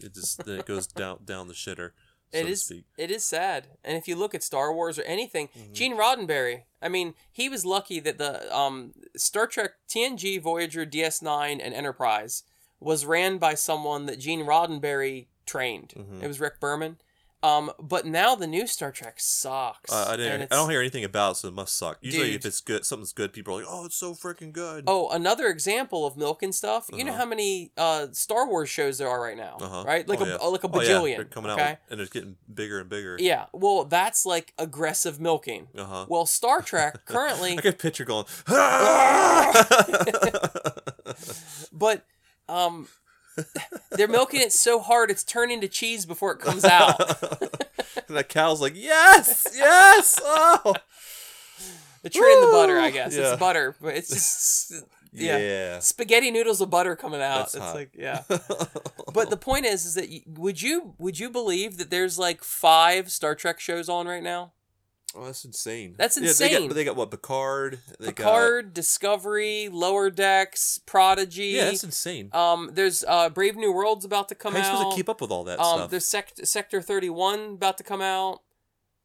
[0.00, 1.90] it just then it goes down down the shitter
[2.32, 2.62] so It is.
[2.64, 2.84] speak.
[2.96, 5.72] It is sad, and if you look at Star Wars or anything, Mm-hmm.
[5.74, 6.62] Gene Roddenberry.
[6.80, 12.44] I mean, he was lucky that the um, Star Trek TNG, Voyager, DS9, and Enterprise
[12.80, 15.92] was ran by someone that Gene Roddenberry trained.
[15.94, 16.22] Mhm.
[16.22, 16.96] It was Rick Berman.
[17.42, 19.92] Um, but now the new Star Trek sucks.
[19.92, 20.52] Uh, I didn't.
[20.52, 21.98] I don't hear anything about, it, so it must suck.
[22.00, 22.36] Usually, Dude.
[22.36, 23.32] if it's good, something's good.
[23.32, 26.88] People are like, "Oh, it's so freaking good." Oh, another example of milk and stuff.
[26.92, 27.20] You know Uh-huh.
[27.22, 29.82] how many uh, Star Wars shows there are right now, Uh-huh.
[29.86, 30.06] right?
[30.08, 30.36] Like Oh, a yeah.
[30.36, 30.88] like a Oh, yeah.
[30.88, 31.16] bajillion.
[31.16, 31.70] They're coming out, okay.
[31.70, 33.16] with- and it's getting bigger and bigger.
[33.18, 33.46] Yeah.
[33.52, 35.66] Well, that's like aggressive milking.
[35.76, 36.06] Uh huh.
[36.08, 38.26] Well, Star Trek currently I get picture going.
[41.72, 42.04] but
[42.48, 42.86] um
[43.92, 46.98] they're milking it so hard it's turning to cheese before it comes out
[48.08, 50.20] and that cow's like, yes, yes.
[50.22, 50.74] Oh,
[52.02, 53.30] the tree and the butter i guess Yeah.
[53.32, 54.72] it's butter but it's just
[55.12, 55.38] yeah.
[55.38, 55.78] yeah.
[55.78, 57.74] spaghetti noodles of butter coming out That's it's hot.
[57.74, 58.22] like yeah
[59.14, 62.42] but the point is is that y would you would you believe that there's like
[62.42, 64.52] five star trek shows on right now
[65.14, 65.94] Oh, that's insane.
[65.98, 66.68] That's Yeah, they got, insane.
[66.68, 67.78] but they got what Picard.
[68.00, 71.48] They Picard, Discovery, Lower Decks, Prodigy.
[71.48, 72.30] Yeah, that's insane.
[72.32, 74.78] um, there's uh, Brave New World's about to come How are you out.
[74.78, 75.90] supposed to keep up with all that um, stuff?
[75.90, 78.40] there's sect- Sector 31 about to come out.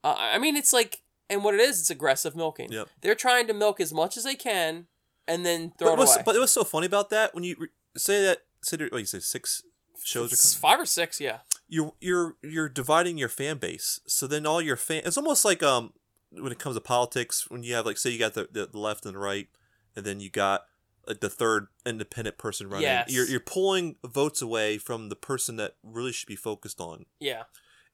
[0.04, 2.72] Uh, I mean, it's like, and what it is, it's aggressive milking.
[2.72, 2.88] Yep.
[3.02, 4.88] They're trying to milk as much as they can,
[5.28, 6.24] and then throw But it what's, away.
[6.26, 8.44] but it was so funny about that when you re- say that.
[8.64, 9.62] Say there- what you say six
[10.04, 10.62] shows are coming.
[10.62, 11.40] five or six, yeah.
[11.68, 14.00] You're you're you're dividing your fan base.
[14.08, 15.02] So then all your fan.
[15.06, 15.94] It's almost like um
[16.32, 19.06] when it comes to politics when you have like say you got the the, left
[19.06, 19.48] and the right,
[19.96, 20.66] and then you got
[21.08, 22.84] like the third independent person running.
[22.84, 23.12] Yes.
[23.12, 27.06] You're you're pulling votes away from the person that really should be focused on.
[27.20, 27.44] Yeah.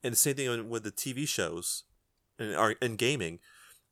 [0.03, 1.83] And the same thing with the TV shows
[2.37, 3.39] and are in gaming.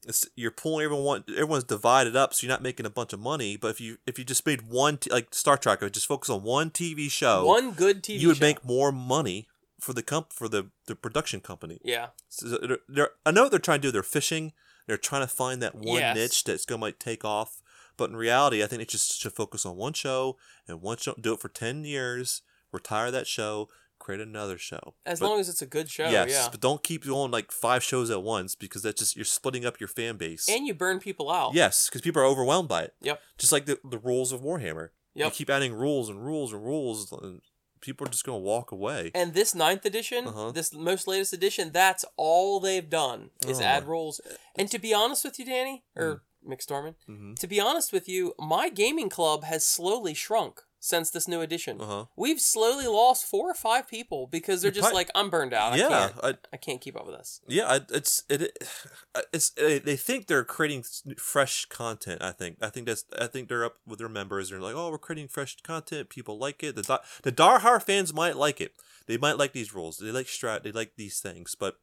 [0.08, 1.24] It's, you're pulling everyone.
[1.30, 3.56] Everyone's divided up, so you're not making a bunch of money.
[3.56, 6.30] But if you if you just made one t- like Star Trek, or just focus
[6.30, 8.46] on one TV show, One good TV you would show.
[8.46, 9.48] make more money
[9.80, 11.80] for the comp for the the production company.
[11.84, 12.08] Yeah.
[12.30, 13.92] So they're, they're, I know what they're trying to do.
[13.92, 14.54] They're fishing.
[14.88, 16.16] They're trying to find that one Yes.
[16.16, 17.62] niche that's going to might take off.
[17.96, 20.38] But in reality, I think they just should focus on one show
[20.68, 21.14] and one show.
[21.22, 22.42] Do it for ten years.
[22.72, 23.70] Retire that show.
[24.02, 24.96] Create another show.
[25.06, 26.50] As But- long as it's a good show, yes, yeah.
[26.50, 29.80] but don't keep going like five shows at once because that's just you're splitting up
[29.80, 30.50] your fan base.
[30.50, 31.54] And you burn people out.
[31.54, 32.96] yes, because people are overwhelmed by it.
[33.02, 33.22] Yep.
[33.38, 34.90] Just like the the rules of Warhammer.
[35.14, 35.26] Yep.
[35.28, 37.42] You keep adding rules and rules and rules, and
[37.82, 39.12] people are just going to walk away.
[39.14, 40.52] And this ninth edition, Uh-huh.
[40.52, 44.20] this most latest edition, that's all they've done is Oh add my- rules.
[44.56, 46.56] And to be honest with you, Danny, or Mm.
[46.58, 51.28] McStorman, hmm to be honest with you, my gaming club has slowly shrunk since this
[51.28, 51.80] new edition.
[51.80, 52.06] Uh huh.
[52.18, 55.74] We've slowly lost four or five people because they're just prob- like, I'm burned out.
[55.74, 56.14] I Yeah, can't.
[56.24, 57.40] I, I can't keep up with this.
[57.48, 58.68] Yeah, I- it's it, it-
[59.32, 60.84] it's uh, they think they're creating
[61.18, 62.24] fresh content.
[62.24, 64.50] I think I think that's I think they're up with their members.
[64.50, 66.10] They're like, oh, we're creating fresh content.
[66.10, 66.76] People like it.
[66.76, 68.74] The the Darhar fans might like it.
[69.06, 69.98] They might like these rules.
[69.98, 70.64] They like strat.
[70.64, 71.54] They like these things.
[71.54, 71.76] But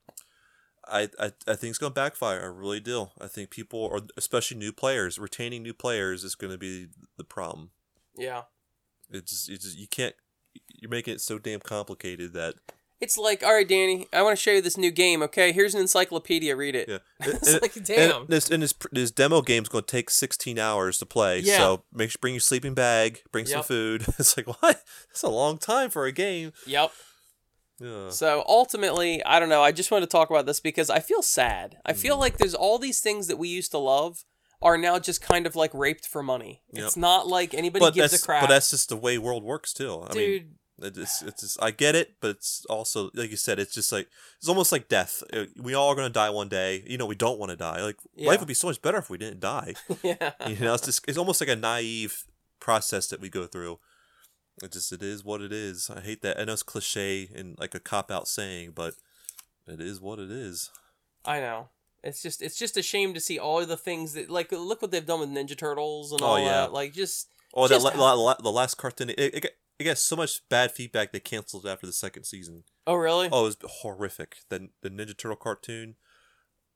[0.88, 2.40] I I, I think it's gonna backfire.
[2.42, 3.10] I really do.
[3.20, 7.24] I think people, or especially new players, retaining new players is going to be the
[7.24, 7.70] problem.
[8.16, 8.42] Yeah.
[9.10, 10.14] It's it's just, you can't.
[10.80, 12.54] You're making it so damn complicated that
[13.00, 15.22] It's like, all right, Danny, I want to show you this new game.
[15.22, 16.54] Okay, here's an encyclopedia.
[16.56, 16.88] Read it.
[16.88, 16.98] yeah.
[17.20, 18.26] it's And- like, And damn.
[18.26, 21.40] this and this this demo game's going to take 16 hours to play.
[21.40, 21.58] Yeah.
[21.58, 24.02] So make sure bring your sleeping bag, bring some food.
[24.18, 24.82] It's like what?
[25.08, 26.52] That's a long time for a game.
[26.66, 26.90] Yep.
[27.80, 28.10] Yeah.
[28.10, 29.62] So ultimately, I don't know.
[29.62, 31.76] I just wanted to talk about this because I feel sad.
[31.86, 32.20] I feel Mm.
[32.20, 34.24] like there's all these things that we used to love
[34.62, 36.62] are now just kind of like raped for money.
[36.72, 36.84] Yep.
[36.84, 38.42] It's not like anybody But gives a crap.
[38.42, 40.02] but that's just the way world works too.
[40.08, 43.58] I mean, Dude, it's it's just, I get it, but it's also like you said,
[43.58, 45.22] it's just like it's almost like death.
[45.32, 46.82] Uh, We all are going to die one day.
[46.86, 47.82] You know, we don't want to die.
[47.82, 48.28] Like Yeah.
[48.28, 49.74] life would be so much better if we didn't die.
[50.02, 50.32] yeah.
[50.46, 52.24] you know, it's just it's almost like a naive
[52.60, 53.78] process that we go through.
[54.62, 55.88] It just it is what it is.
[55.88, 56.38] I hate that.
[56.40, 58.94] I know it's cliche and like a cop out saying, but
[59.68, 60.70] it is what it is.
[61.24, 61.68] I know.
[62.04, 64.80] It's just it's just a shame to see all of the things that like look
[64.82, 66.44] what they've done with Ninja Turtles and Oh, all yeah.
[66.62, 66.72] that.
[66.72, 69.10] Like just Oh, Just- la- la- la- the last cartoon.
[69.10, 69.46] It, it,
[69.78, 72.64] it got so much bad feedback they canceled after the second season.
[72.86, 73.28] oh really?
[73.32, 74.36] Oh, it was horrific.
[74.48, 75.96] The the Ninja Turtle cartoon.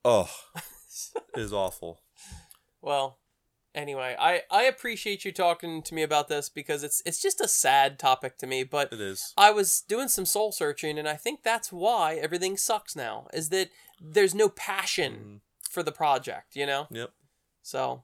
[0.03, 2.01] Oh, it is awful.
[2.81, 3.19] Well,
[3.75, 7.47] anyway, I I appreciate you talking to me about this because it's it's just a
[7.47, 9.33] sad topic to me, but It is.
[9.37, 13.27] I was doing some soul searching and I think that's why everything sucks now.
[13.33, 13.69] Is that
[14.01, 15.71] there's no passion Mhm.
[15.71, 16.87] for the project, you know?
[16.91, 17.11] Yep.
[17.61, 18.03] So,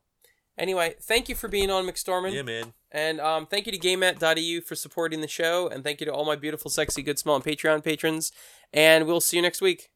[0.58, 2.34] anyway, thank you for being on McStorman.
[2.34, 2.74] Yeah, man.
[2.92, 5.68] And um, thank you to GameMat.eu for supporting the show.
[5.68, 8.32] And thank you to all my beautiful, sexy, good, small, and Patreon patrons.
[8.74, 9.90] And we'll see you next week.